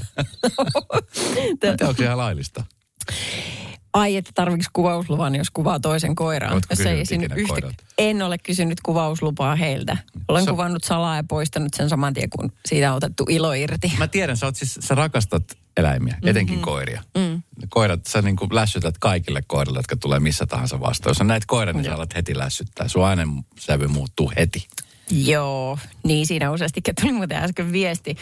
Onko 1.81 1.95
se 1.97 2.05
ihan 2.05 2.19
laillista? 2.19 2.65
Ai, 3.95 4.17
että 4.17 4.31
tarvitsi 4.35 4.71
kuvausluvan, 4.73 5.35
jos 5.35 5.51
kuvaa 5.51 5.81
toisen 5.81 6.15
koiraan. 6.15 6.63
Jos 6.71 6.81
ei 6.81 7.01
yhtä... 7.01 7.35
koiralta? 7.49 7.85
En 7.99 8.23
ole 8.23 8.39
kysynyt 8.39 8.81
kuvauslupaa 8.81 9.57
heiltä. 9.57 9.97
Olen 10.29 10.45
Se- 10.45 10.51
kuvannut 10.51 10.85
salaa 10.85 11.17
ja 11.17 11.25
poistanut 11.29 11.75
sen 11.75 11.89
saman 11.89 12.15
tien, 12.15 12.31
kun 12.31 12.53
siitä 12.67 12.91
on 12.91 12.97
otettu 12.97 13.27
ilo 13.29 13.53
irti. 13.53 13.93
Mä 13.99 14.09
tiedän, 14.09 14.37
sä, 14.37 14.47
oot 14.47 14.57
siis, 14.57 14.79
sä 14.81 14.95
rakastat 14.95 15.43
eläimiä, 15.77 16.17
etenkin 16.25 16.55
Mm-hmm. 16.55 16.65
koiria. 16.65 17.03
Mm. 17.17 17.43
Koirat, 17.69 18.07
sä 18.07 18.23
niin 18.23 18.37
kuin 18.37 18.55
lässytät 18.55 18.99
kaikille 18.99 19.43
koirille, 19.47 19.79
jotka 19.79 19.97
tulee 19.97 20.21
missä 20.21 20.47
tahansa 20.47 20.81
vastaan. 20.81 21.11
Jos 21.11 21.17
sä 21.17 21.25
näet 21.25 21.43
koiran, 21.47 21.77
niin 21.77 21.85
sä 21.85 21.95
alat 21.95 22.15
heti 22.15 22.39
lässyttää. 22.39 22.89
Sun 22.89 23.09
äänen 23.09 23.29
sävy 23.61 23.87
muuttuu 23.87 24.33
heti. 24.37 24.67
Joo, 25.11 25.79
niin 26.05 26.27
siinä 26.27 26.51
useasti 26.51 26.81
tuli 27.01 27.13
muuten 27.13 27.37
äsken 27.37 27.73
viesti 27.73 28.17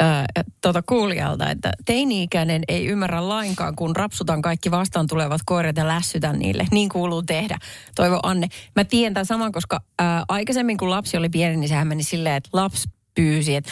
ää, 0.00 0.26
tuota 0.62 0.82
kuulijalta, 0.82 1.50
että 1.50 1.72
teini-ikäinen 1.84 2.62
ei 2.68 2.86
ymmärrä 2.86 3.28
lainkaan, 3.28 3.76
kun 3.76 3.96
rapsutan 3.96 4.42
kaikki 4.42 4.70
vastaan 4.70 5.06
tulevat 5.06 5.40
koirat 5.44 5.76
ja 5.76 5.88
lässytän 5.88 6.38
niille. 6.38 6.66
Niin 6.70 6.88
kuuluu 6.88 7.22
tehdä. 7.22 7.58
Toivo 7.94 8.20
Anne. 8.22 8.48
Mä 8.76 8.84
tiedän 8.84 9.14
tämän 9.14 9.26
saman, 9.26 9.52
koska 9.52 9.80
ää, 9.98 10.24
aikaisemmin 10.28 10.76
kun 10.76 10.90
lapsi 10.90 11.16
oli 11.16 11.28
pieni, 11.28 11.56
niin 11.56 11.68
sehän 11.68 11.88
meni 11.88 12.02
silleen, 12.02 12.36
että 12.36 12.50
lapsi 12.52 12.88
pyysi, 13.14 13.54
että, 13.56 13.70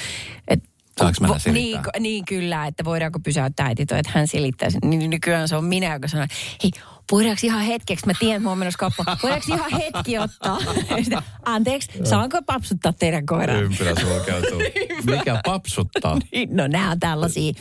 että 0.49 0.69
Saanko 0.99 1.21
mennä 1.21 1.37
niin, 1.53 1.81
niin 2.01 2.25
kyllä, 2.25 2.67
että 2.67 2.85
voidaan 2.85 3.13
pysäyttää 3.25 3.67
äiti 3.67 3.87
toi, 3.87 3.99
että 3.99 4.13
hän 4.15 4.29
silittää 4.29 4.71
sen. 4.71 4.81
Niin 4.85 5.11
nykyään 5.11 5.49
se 5.49 5.57
on 5.57 5.65
minä, 5.65 5.93
joka 5.93 6.09
sanoo, 6.09 6.27
hei, 6.63 6.71
voidaanko 7.13 7.41
ihan 7.43 7.61
hetkeksi, 7.61 8.07
mä 8.07 8.13
tiedän, 8.19 8.37
että 8.37 8.45
mä 8.45 8.49
oon 8.51 8.59
menossa 8.59 8.79
kauppaan, 8.79 9.19
voidaanko 9.23 9.47
ihan 9.55 9.71
hetki 9.81 10.19
ottaa? 10.19 10.59
Anteeksi, 11.45 11.89
saanko 12.05 12.43
papsuttaa 12.47 12.93
teidän 12.93 13.27
koiraa? 13.27 13.57
Ympyrä 13.57 13.93
sulkeutuu. 14.01 14.59
Mikä 15.11 15.41
papsuttaa? 15.45 16.19
Niin, 16.33 16.57
No 16.57 16.67
nämä 16.67 16.91
on 16.91 17.01
tällaisia 17.01 17.53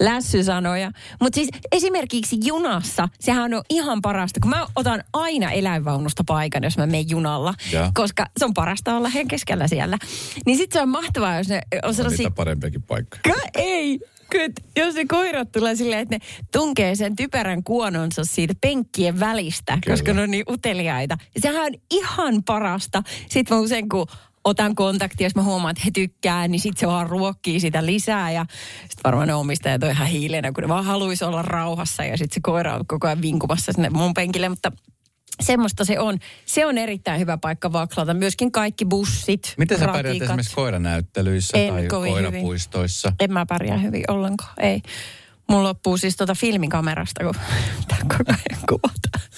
lässysanoja. 0.00 0.90
Mutta 1.20 1.34
siis 1.36 1.48
esimerkiksi 1.72 2.36
junassa, 2.44 3.08
sehän 3.20 3.54
on 3.54 3.62
ihan 3.70 4.02
parasta, 4.02 4.40
kun 4.40 4.50
mä 4.50 4.66
otan 4.76 5.04
aina 5.12 5.50
eläinvaunusta 5.50 6.24
paikan, 6.26 6.64
jos 6.64 6.78
mä 6.78 6.86
menen 6.86 7.10
junalla, 7.10 7.54
Ja. 7.72 7.90
koska 7.94 8.26
se 8.38 8.44
on 8.44 8.54
parasta 8.54 8.96
olla 8.96 9.08
hen 9.08 9.28
keskellä 9.28 9.68
siellä. 9.68 9.98
Niin 10.46 10.56
sitten 10.58 10.78
se 10.78 10.82
on 10.82 10.88
mahtavaa, 10.88 11.36
jos 11.38 11.48
ne 11.48 11.62
on 11.84 11.88
On 11.88 11.94
sellaisia 11.94 12.18
niitä 12.24 12.34
parempiakin 12.36 12.82
paikkoja. 12.82 13.34
Ka- 13.34 13.48
ei. 13.54 14.00
Kyllä, 14.30 14.48
jos 14.76 14.94
ne 14.94 15.04
koirat 15.04 15.52
tulee 15.52 15.76
silleen, 15.76 16.00
että 16.00 16.14
ne 16.14 16.20
tunkee 16.52 16.94
sen 16.94 17.16
typerän 17.16 17.64
kuononsa 17.64 18.24
siitä 18.24 18.54
penkkien 18.60 19.20
välistä, 19.20 19.78
Kyllä. 19.84 19.96
koska 19.96 20.12
ne 20.12 20.22
on 20.22 20.30
niin 20.30 20.44
uteliaita. 20.50 21.16
Sehän 21.38 21.64
on 21.64 21.74
ihan 21.90 22.42
parasta. 22.42 23.02
Sitten 23.28 23.56
mä 23.56 23.62
usein, 23.62 23.88
kun 23.88 24.06
otan 24.44 24.74
kontaktia, 24.74 25.26
jos 25.26 25.34
mä 25.34 25.42
huomaan, 25.42 25.70
että 25.70 25.82
he 25.84 25.90
tykkää, 25.90 26.48
niin 26.48 26.60
sitten 26.60 26.80
se 26.80 26.86
vaan 26.86 27.10
ruokkii 27.10 27.60
sitä 27.60 27.86
lisää. 27.86 28.30
Ja 28.30 28.46
sitten 28.80 29.00
varmaan 29.04 29.28
ne 29.28 29.34
omistajat 29.34 29.82
on 29.82 29.90
ihan 29.90 30.06
hiilenä, 30.06 30.52
kun 30.52 30.62
ne 30.62 30.68
vaan 30.68 30.84
haluaisi 30.84 31.24
olla 31.24 31.42
rauhassa. 31.42 32.04
Ja 32.04 32.18
sitten 32.18 32.34
se 32.34 32.40
koira 32.42 32.74
on 32.74 32.86
koko 32.86 33.06
ajan 33.06 33.22
vinkumassa 33.22 33.72
sinne 33.72 33.90
mun 33.90 34.14
penkille. 34.14 34.48
Mutta 34.48 34.72
semmoista 35.40 35.84
se 35.84 35.98
on. 36.00 36.18
Se 36.46 36.66
on 36.66 36.78
erittäin 36.78 37.20
hyvä 37.20 37.38
paikka 37.38 37.72
vaklata. 37.72 38.14
Myöskin 38.14 38.52
kaikki 38.52 38.84
bussit, 38.84 39.54
Miten 39.58 39.78
sä 39.78 39.86
ratikat. 39.86 39.98
pärjäät 40.06 40.22
esimerkiksi 40.22 40.54
koiranäyttelyissä 40.54 41.58
En 41.58 41.72
tai 41.74 41.86
kovin 41.86 42.10
hyvin. 42.16 42.22
koirapuistoissa? 42.30 43.12
En 43.20 43.32
mä 43.32 43.46
pärjää 43.46 43.78
hyvin 43.78 44.04
ollenkaan, 44.08 44.52
ei. 44.60 44.82
Mulla 45.48 45.62
loppuu 45.68 45.96
siis 45.96 46.16
tuota 46.16 46.34
filmikamerasta, 46.34 47.24
kun 47.24 47.34
pitää 47.80 47.98
koko 48.02 48.24
ajan 48.28 48.60
kuvata. 48.68 49.28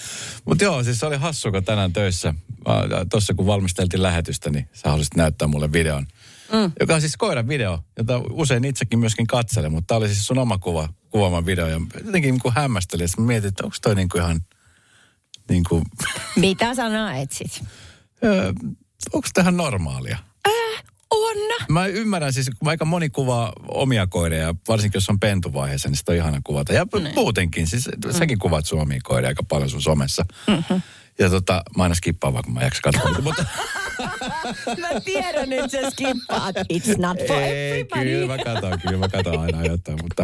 Mutta 0.45 0.63
joo, 0.63 0.83
siis 0.83 0.99
se 0.99 1.05
oli 1.05 1.17
hassu, 1.17 1.51
kun 1.51 1.63
tänään 1.63 1.93
töissä, 1.93 2.33
tuossa 3.11 3.33
kun 3.33 3.45
valmisteltiin 3.47 4.03
lähetystä, 4.03 4.49
niin 4.49 4.67
sä 4.73 4.89
haluaisit 4.89 5.15
näyttää 5.15 5.47
mulle 5.47 5.71
videon. 5.71 6.05
Mm. 6.53 6.71
Joka 6.79 6.95
on 6.95 7.01
siis 7.01 7.17
koiran 7.17 7.47
video, 7.47 7.79
jota 7.97 8.21
usein 8.31 8.65
itsekin 8.65 8.99
myöskin 8.99 9.27
katselen, 9.27 9.71
mutta 9.71 9.87
tämä 9.87 9.97
oli 9.97 10.07
siis 10.07 10.27
sun 10.27 10.37
oma 10.37 10.57
kuva, 10.57 10.89
kuvaama 11.09 11.45
video. 11.45 11.67
Ja 11.67 11.81
jotenkin 12.05 12.31
niin 12.31 12.41
kuin 12.41 12.53
hämmästelin, 12.53 13.05
että 13.05 13.21
mä 13.21 13.27
mietin, 13.27 13.47
että 13.47 13.63
onko 13.63 13.75
toi 13.81 13.95
niin 13.95 14.09
kuin 14.09 14.21
ihan, 14.21 14.41
niin 15.49 15.63
kuin, 15.69 15.83
Mitä 16.35 16.75
sanaa 16.75 17.15
etsit? 17.15 17.63
onko 19.13 19.27
tähän 19.33 19.57
normaalia? 19.57 20.17
On. 21.11 21.37
Mä 21.69 21.85
ymmärrän 21.85 22.33
siis, 22.33 22.49
kun 22.59 22.69
aika 22.69 22.85
moni 22.85 23.09
kuvaa 23.09 23.53
omia 23.67 24.07
koiria, 24.07 24.55
varsinkin 24.67 24.97
jos 24.97 25.09
on 25.09 25.19
pentuvaiheessa, 25.19 25.89
niin 25.89 25.97
sitä 25.97 26.11
on 26.11 26.15
ihana 26.17 26.41
kuvata. 26.43 26.73
Ja 26.73 26.85
Niin. 27.03 27.15
muutenkin, 27.15 27.67
siis 27.67 27.89
mm. 28.05 28.11
säkin 28.13 28.39
kuvat 28.39 28.65
sun 28.65 28.81
omia 28.81 28.99
koiria 29.03 29.27
aika 29.27 29.43
paljon 29.43 29.69
sun 29.69 29.81
somessa. 29.81 30.25
Mm-hmm. 30.47 30.81
Ja 31.19 31.29
tota, 31.29 31.63
mä 31.77 31.83
aina 31.83 31.95
skippaan 31.95 32.33
vaan, 32.33 32.43
kun 32.43 32.53
mä 32.53 32.59
en 32.59 32.63
jaksa 32.65 32.81
katsoa. 32.83 33.21
mutta 33.21 33.45
Mä 34.79 35.01
tiedän, 35.05 35.53
että 35.53 35.81
sä 35.81 35.89
skippaat. 35.89 36.55
It's 36.73 36.97
not 37.01 37.17
for 37.27 37.35
ei, 37.41 37.71
everybody. 37.71 38.03
kyllä 38.05 38.37
mä 38.37 38.43
katon, 38.43 38.79
kyllä 38.81 38.97
mä 38.97 39.09
katon 39.09 39.39
aina 39.39 39.65
jotain, 39.65 39.99
mutta 40.01 40.23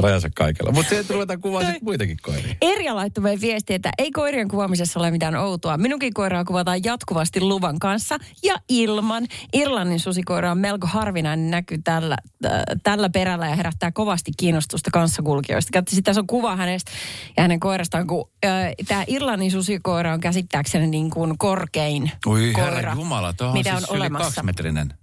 rajansa 0.00 0.28
kaikella. 0.34 0.72
Mutta 0.72 0.90
se, 0.90 0.98
että 0.98 1.14
ruvetaan 1.14 1.40
kuvaa 1.40 1.64
sit 1.72 1.82
muitakin 1.82 2.16
koiria. 2.22 2.54
Erja 2.62 2.94
laittoi 2.96 3.22
meille 3.22 3.40
viestiä, 3.40 3.76
että 3.76 3.90
ei 3.98 4.10
koirien 4.10 4.48
kuvaamisessa 4.48 5.00
ole 5.00 5.10
mitään 5.10 5.36
outoa. 5.36 5.76
Minunkin 5.76 6.14
koiraa 6.14 6.44
kuvataan 6.44 6.84
jatkuvasti 6.84 7.40
luvan 7.40 7.78
kanssa 7.78 8.18
ja 8.42 8.54
ilman. 8.68 9.26
Irlannin 9.52 10.00
susikoira 10.00 10.50
on 10.50 10.58
melko 10.58 10.86
harvinainen 10.86 11.50
näky 11.50 11.78
tällä, 11.84 12.16
äh, 12.46 12.52
tällä 12.82 13.10
perällä 13.10 13.48
ja 13.48 13.54
herättää 13.54 13.92
kovasti 13.92 14.30
kiinnostusta 14.36 14.90
kanssakulkijoista. 14.92 15.70
Katsotaan, 15.72 16.02
tässä 16.02 16.20
on 16.20 16.26
kuva 16.26 16.56
hänestä 16.56 16.90
ja 17.36 17.42
hänen 17.42 17.60
koirastaan, 17.60 18.06
kun 18.06 18.30
äh, 18.44 18.52
tämä 18.88 19.04
Irlannin 19.06 19.50
susikoira 19.50 20.12
on 20.12 20.20
käsittääkseni 20.20 20.86
niin 20.86 21.10
kuin 21.10 21.38
korkein 21.38 22.10
Ui 22.26 22.52
koira, 22.54 22.74
herra 22.74 22.94
jumala, 22.94 23.34
on 23.40 23.52
mitä 23.52 23.70
siis 23.70 23.90
on 23.90 23.96
yli 23.96 24.00
olemassa. 24.00 24.24
kaksimetrinen. 24.24 24.94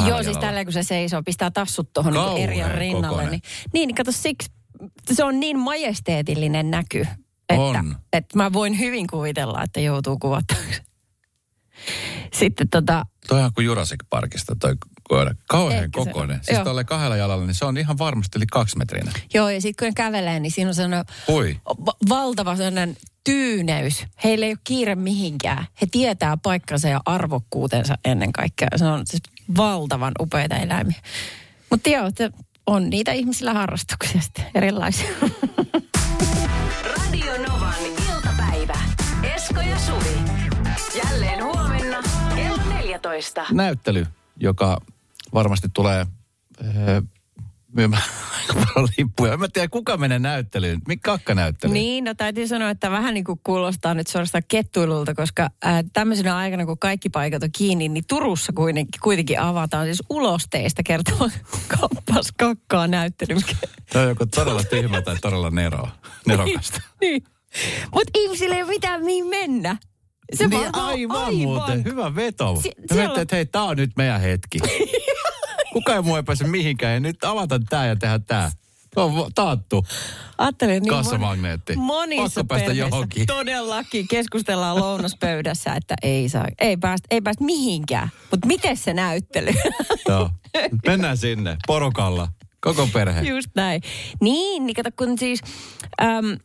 Joo, 0.00 0.16
siis 0.16 0.26
jalalla. 0.26 0.40
tällä 0.40 0.64
kun 0.64 0.72
se 0.72 0.82
seisoo, 0.82 1.22
pistää 1.22 1.50
tassut 1.50 1.92
tuohon 1.92 2.12
niin 2.34 2.50
rinnalle. 2.70 3.06
kokoinen. 3.08 3.30
Niin, 3.30 3.42
niin, 3.72 3.86
niin 3.86 3.94
kato 3.94 4.12
siksi, 4.12 4.50
se 5.12 5.24
on 5.24 5.40
niin 5.40 5.58
majesteetillinen 5.58 6.70
näky, 6.70 7.00
että, 7.48 7.60
On. 7.62 7.96
että 8.12 8.36
mä 8.38 8.52
voin 8.52 8.78
hyvin 8.78 9.06
kuvitella, 9.06 9.62
että 9.62 9.80
joutuu 9.80 10.18
kuvattavaksi. 10.18 10.82
Sitten 12.34 12.68
tota, 12.68 13.06
Toi 13.28 13.42
on 13.42 13.50
kuin 13.54 13.64
Jurassic 13.64 14.00
Parkista 14.10 14.56
toi 14.60 14.74
koira. 15.08 15.34
Kauhean 15.48 15.84
Ehkä 15.84 16.00
se- 16.04 16.06
kokoinen. 16.10 16.38
Siis 16.42 16.58
tuolle 16.58 16.84
kahdella 16.84 17.16
jalalla, 17.16 17.46
niin 17.46 17.54
se 17.54 17.64
on 17.64 17.76
ihan 17.78 17.98
varmasti 17.98 18.38
yli 18.38 18.46
kaksimetrinen. 18.46 19.12
joo 19.34 19.48
ja 19.48 19.60
sitten 19.60 19.86
kun 19.86 19.90
ne 19.90 19.92
kävelee, 19.96 20.40
niin 20.40 20.52
siinä 20.52 20.68
on 20.68 20.74
sellainen 20.74 21.04
va- 21.86 21.96
valtava 22.08 22.56
sellainen 22.56 22.96
tyyneys. 23.24 24.04
Heillä 24.24 24.46
ei 24.46 24.52
ole 24.52 24.58
kiire 24.64 24.94
mihinkään. 24.94 25.66
He 25.80 25.86
tietää 25.90 26.36
paikkansa 26.36 26.88
ja 26.88 27.00
arvokkuutensa 27.06 27.94
ennen 28.04 28.32
kaikkea. 28.32 28.68
Se 28.76 28.84
on 28.84 29.06
siis 29.06 29.22
valtavan 29.56 30.12
upeita 30.20 30.56
eläimiä. 30.56 31.00
Mutta 31.70 31.90
joo, 31.90 32.06
että 32.06 32.30
on 32.66 32.90
niitä 32.90 33.12
ihmisillä 33.12 33.54
harrastuksia 33.54 34.20
sitten 34.20 34.44
erilaisia. 34.54 35.10
Radio 36.96 37.32
Novan 37.48 37.74
iltapäivä. 38.14 38.78
Esko 39.34 39.60
ja 39.60 39.78
Suvi. 39.78 40.18
Jälleen 41.04 41.44
huomenna 41.44 42.02
kello 42.34 42.62
14. 42.68 43.46
Näyttely, 43.52 44.06
joka 44.36 44.80
varmasti 45.34 45.68
tulee 45.74 46.06
öö, 46.64 47.02
myymään 47.74 48.02
aika 48.40 48.54
paljon 48.74 48.88
lippuja. 48.98 49.32
En 49.32 49.40
mä 49.40 49.48
tiedä, 49.48 49.68
kuka 49.68 49.96
menee 49.96 50.18
näyttelyyn. 50.18 50.80
Mikä 50.88 51.00
kakkanäyttely? 51.10 51.72
Niin, 51.72 52.04
no 52.04 52.14
täytyy 52.14 52.46
sanoa, 52.48 52.70
että 52.70 52.90
vähän 52.90 53.14
niin 53.14 53.24
kuin 53.24 53.40
kuulostaa 53.42 53.94
nyt 53.94 54.06
suorastaan 54.06 54.42
kettuilulta, 54.48 55.14
koska 55.14 55.42
äh, 55.66 55.84
tämmöisenä 55.92 56.36
aikana, 56.36 56.66
kun 56.66 56.78
kaikki 56.78 57.08
paikat 57.10 57.42
on 57.42 57.48
kiinni, 57.58 57.88
niin 57.88 58.04
Turussa 58.08 58.52
kuitenkin, 58.52 59.00
kuitenkin 59.02 59.40
avataan 59.40 59.86
siis 59.86 60.02
ulosteista 60.10 60.82
kertova 60.82 61.30
kappas 61.78 62.32
kakkaa 62.38 62.86
näyttely. 62.86 63.36
Tämä 63.92 64.02
on 64.02 64.08
joko 64.08 64.26
todella 64.26 64.62
tyhmä 64.64 65.02
tai 65.02 65.16
todella 65.20 65.50
nero, 65.50 65.88
nerokasta. 66.28 66.80
niin. 67.00 67.24
Mutta 67.94 68.10
ihmisillä 68.14 68.56
ei 68.56 68.62
ole 68.62 68.70
mitään 68.70 69.04
mihin 69.04 69.26
mennä. 69.26 69.76
Se 70.34 70.46
niin, 70.46 70.60
vaan- 70.72 70.74
aivan, 70.74 71.34
muuten. 71.34 71.84
Hyvä 71.84 72.14
veto. 72.14 72.56
Si- 72.56 72.62
siellä- 72.62 72.94
siellä... 73.04 73.22
että 73.22 73.36
hei, 73.36 73.46
tää 73.46 73.62
on 73.62 73.76
nyt 73.76 73.90
meidän 73.96 74.20
hetki. 74.20 74.58
Kuka 75.74 75.94
ei 75.94 76.02
muu 76.02 76.16
ei 76.16 76.22
pääse 76.22 76.46
mihinkään. 76.46 76.94
Ja 76.94 77.00
nyt 77.00 77.24
avataan 77.24 77.64
tää 77.70 77.86
ja 77.86 77.96
tehdä 77.96 78.18
tää. 78.18 78.50
Se 78.94 79.00
on 79.00 79.30
taattu. 79.34 79.86
Ajattelin, 80.38 80.82
niin 80.82 80.90
Kassamagneetti. 80.90 81.76
Monissa 81.76 82.44
päästä 82.44 82.72
johonkin. 82.72 83.26
Todellakin 83.26 84.08
keskustellaan 84.08 84.80
lounaspöydässä, 84.80 85.74
että 85.74 85.94
ei, 86.02 86.28
saa, 86.28 86.46
ei, 86.60 86.76
päästä, 86.76 87.06
ei 87.10 87.20
päästä 87.20 87.44
mihinkään. 87.44 88.08
Mutta 88.30 88.46
miten 88.46 88.76
se 88.76 88.94
näyttely? 88.94 89.52
Joo. 90.08 90.30
Mennään 90.86 91.16
sinne 91.16 91.56
porukalla. 91.66 92.28
Koko 92.60 92.88
perhe. 92.92 93.20
Just 93.20 93.50
näin. 93.54 93.82
Niin, 94.20 94.66
niin 94.66 94.74
kato 94.74 94.90
kun 94.98 95.18
siis 95.18 95.40
äm, 96.02 96.38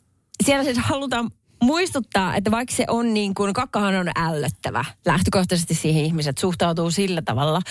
siellä 0.45 0.63
siis 0.63 0.77
halutaan 0.77 1.31
muistuttaa, 1.61 2.35
että 2.35 2.51
vaikka 2.51 2.75
se 2.75 2.85
on 2.87 3.13
niin 3.13 3.33
kuin, 3.33 3.53
kakkahan 3.53 3.95
on 3.95 4.09
ällöttävä. 4.15 4.85
Lähtökohtaisesti 5.05 5.75
siihen 5.75 6.05
ihmiset 6.05 6.37
suhtautuu 6.37 6.91
sillä 6.91 7.21
tavalla. 7.21 7.61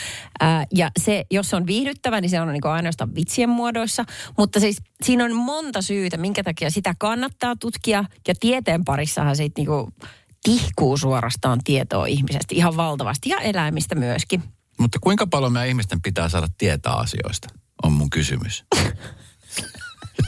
Ää, 0.40 0.64
ja 0.74 0.90
se, 1.00 1.24
jos 1.30 1.50
se 1.50 1.56
on 1.56 1.66
viihdyttävä, 1.66 2.20
niin 2.20 2.30
se 2.30 2.40
on 2.40 2.48
niin 2.48 2.60
kuin 2.60 2.72
ainoastaan 2.72 3.14
vitsien 3.14 3.48
muodoissa. 3.48 4.04
Mutta 4.38 4.60
siis 4.60 4.82
siinä 5.02 5.24
on 5.24 5.36
monta 5.36 5.82
syytä, 5.82 6.16
minkä 6.16 6.42
takia 6.42 6.70
sitä 6.70 6.94
kannattaa 6.98 7.56
tutkia. 7.56 8.04
Ja 8.28 8.34
tieteen 8.40 8.84
parissahan 8.84 9.36
siitä 9.36 9.60
niin 9.60 9.66
kuin 9.66 9.94
tihkuu 10.42 10.96
suorastaan 10.96 11.60
tietoa 11.64 12.06
ihmisestä 12.06 12.54
ihan 12.54 12.76
valtavasti. 12.76 13.28
Ja 13.28 13.38
eläimistä 13.38 13.94
myöskin. 13.94 14.42
Mutta 14.78 14.98
kuinka 15.00 15.26
paljon 15.26 15.52
meidän 15.52 15.68
ihmisten 15.68 16.02
pitää 16.02 16.28
saada 16.28 16.46
tietää 16.58 16.92
asioista, 16.92 17.48
on 17.82 17.92
mun 17.92 18.10
kysymys. 18.10 18.64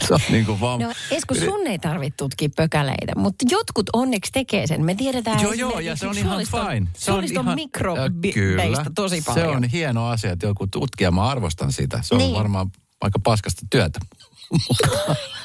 on 0.10 0.20
niin 0.30 0.46
kuin 0.46 0.60
vaan... 0.60 0.80
No 0.80 0.92
Esko, 1.10 1.34
sun 1.34 1.66
ei 1.66 1.78
tarvitse 1.78 2.16
tutkia 2.16 2.48
pökäleitä, 2.56 3.12
mutta 3.16 3.44
jotkut 3.50 3.86
onneksi 3.92 4.32
tekee 4.32 4.66
sen. 4.66 4.84
Me 4.84 4.94
tiedetään 4.94 5.42
Joo, 5.42 5.52
joo, 5.52 5.78
ja 5.78 5.96
se 5.96 6.06
on 6.08 6.18
ihan 6.18 6.38
fine. 6.38 6.86
Se 6.94 7.12
on 7.12 7.24
ihan, 7.24 7.44
mikrobeista 7.54 8.90
tosi 8.94 9.22
paljon. 9.26 9.46
Se 9.50 9.56
on 9.56 9.64
hieno 9.64 10.06
asia, 10.08 10.32
että 10.32 10.46
joku 10.46 10.66
tutkija, 10.66 11.10
mä 11.10 11.28
arvostan 11.28 11.72
sitä. 11.72 12.00
Se 12.02 12.14
on 12.14 12.18
Niin. 12.18 12.34
varmaan 12.36 12.70
aika 13.00 13.18
paskasta 13.18 13.66
työtä. 13.70 14.00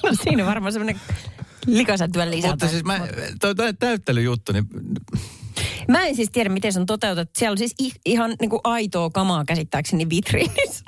No, 0.03 0.11
siinä 0.23 0.43
on 0.43 0.49
varmaan 0.49 0.73
semmoinen 0.73 1.01
likaisen 1.65 2.09
lisä. 2.29 2.47
Mutta 2.47 2.67
siis 2.67 2.83
mä, 2.83 2.99
toi, 3.39 3.55
toi 3.55 3.73
täyttelyjuttu, 3.73 4.51
niin 4.51 4.69
mä 5.87 6.05
en 6.05 6.15
siis 6.15 6.29
tiedä, 6.31 6.49
miten 6.49 6.73
se 6.73 6.79
on 6.79 6.85
toteutettu. 6.85 7.39
Siellä 7.39 7.51
on 7.53 7.57
siis 7.57 7.75
ihan 8.05 8.35
niin 8.41 8.49
kuin 8.49 8.59
aitoa 8.63 9.09
kamaa 9.09 9.45
käsittääkseni 9.45 10.09
vitriinissä. 10.09 10.85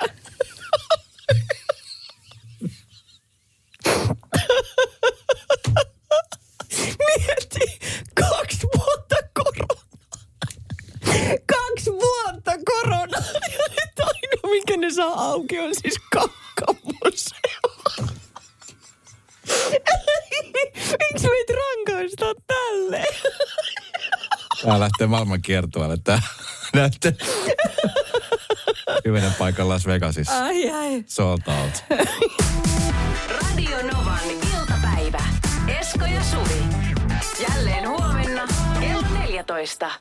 Mieti, 6.98 7.80
kaksi 8.16 8.68
vuotta 8.78 9.16
korona. 9.34 9.82
Kaksi 11.48 11.92
vuotta 11.92 12.52
korona. 12.66 13.18
Ja 13.58 13.68
nyt 13.70 14.00
ainoa, 14.00 14.52
minkä 14.52 14.78
auki, 15.48 15.60
on 15.60 15.76
siis 15.82 15.96
kakkamuseo. 16.14 17.40
Miksi 21.00 21.28
meitä 21.28 21.54
rankaistaan 21.54 22.36
tälle? 22.48 23.04
tää 24.66 24.80
lähtee 24.80 25.08
maailman 25.08 25.42
kiertueelle 25.42 25.98
tää 26.04 26.22
näyttely. 26.74 27.18
Kymmenen 29.04 29.34
paikan 29.34 29.70
Las 29.70 29.86
Vegasissa. 29.86 30.44
Ai 30.44 30.72
ai. 30.72 31.04
Sold 31.06 31.42
out. 31.48 31.84
Radio 33.30 33.78
Novan 33.78 34.30
iltapäivä. 34.30 35.24
Esko 35.80 36.06
ja 36.06 36.24
Suvi. 36.24 36.62
Jälleen 37.50 37.90
huomenna 37.90 38.48
kello 38.80 39.02
14. 39.20 39.92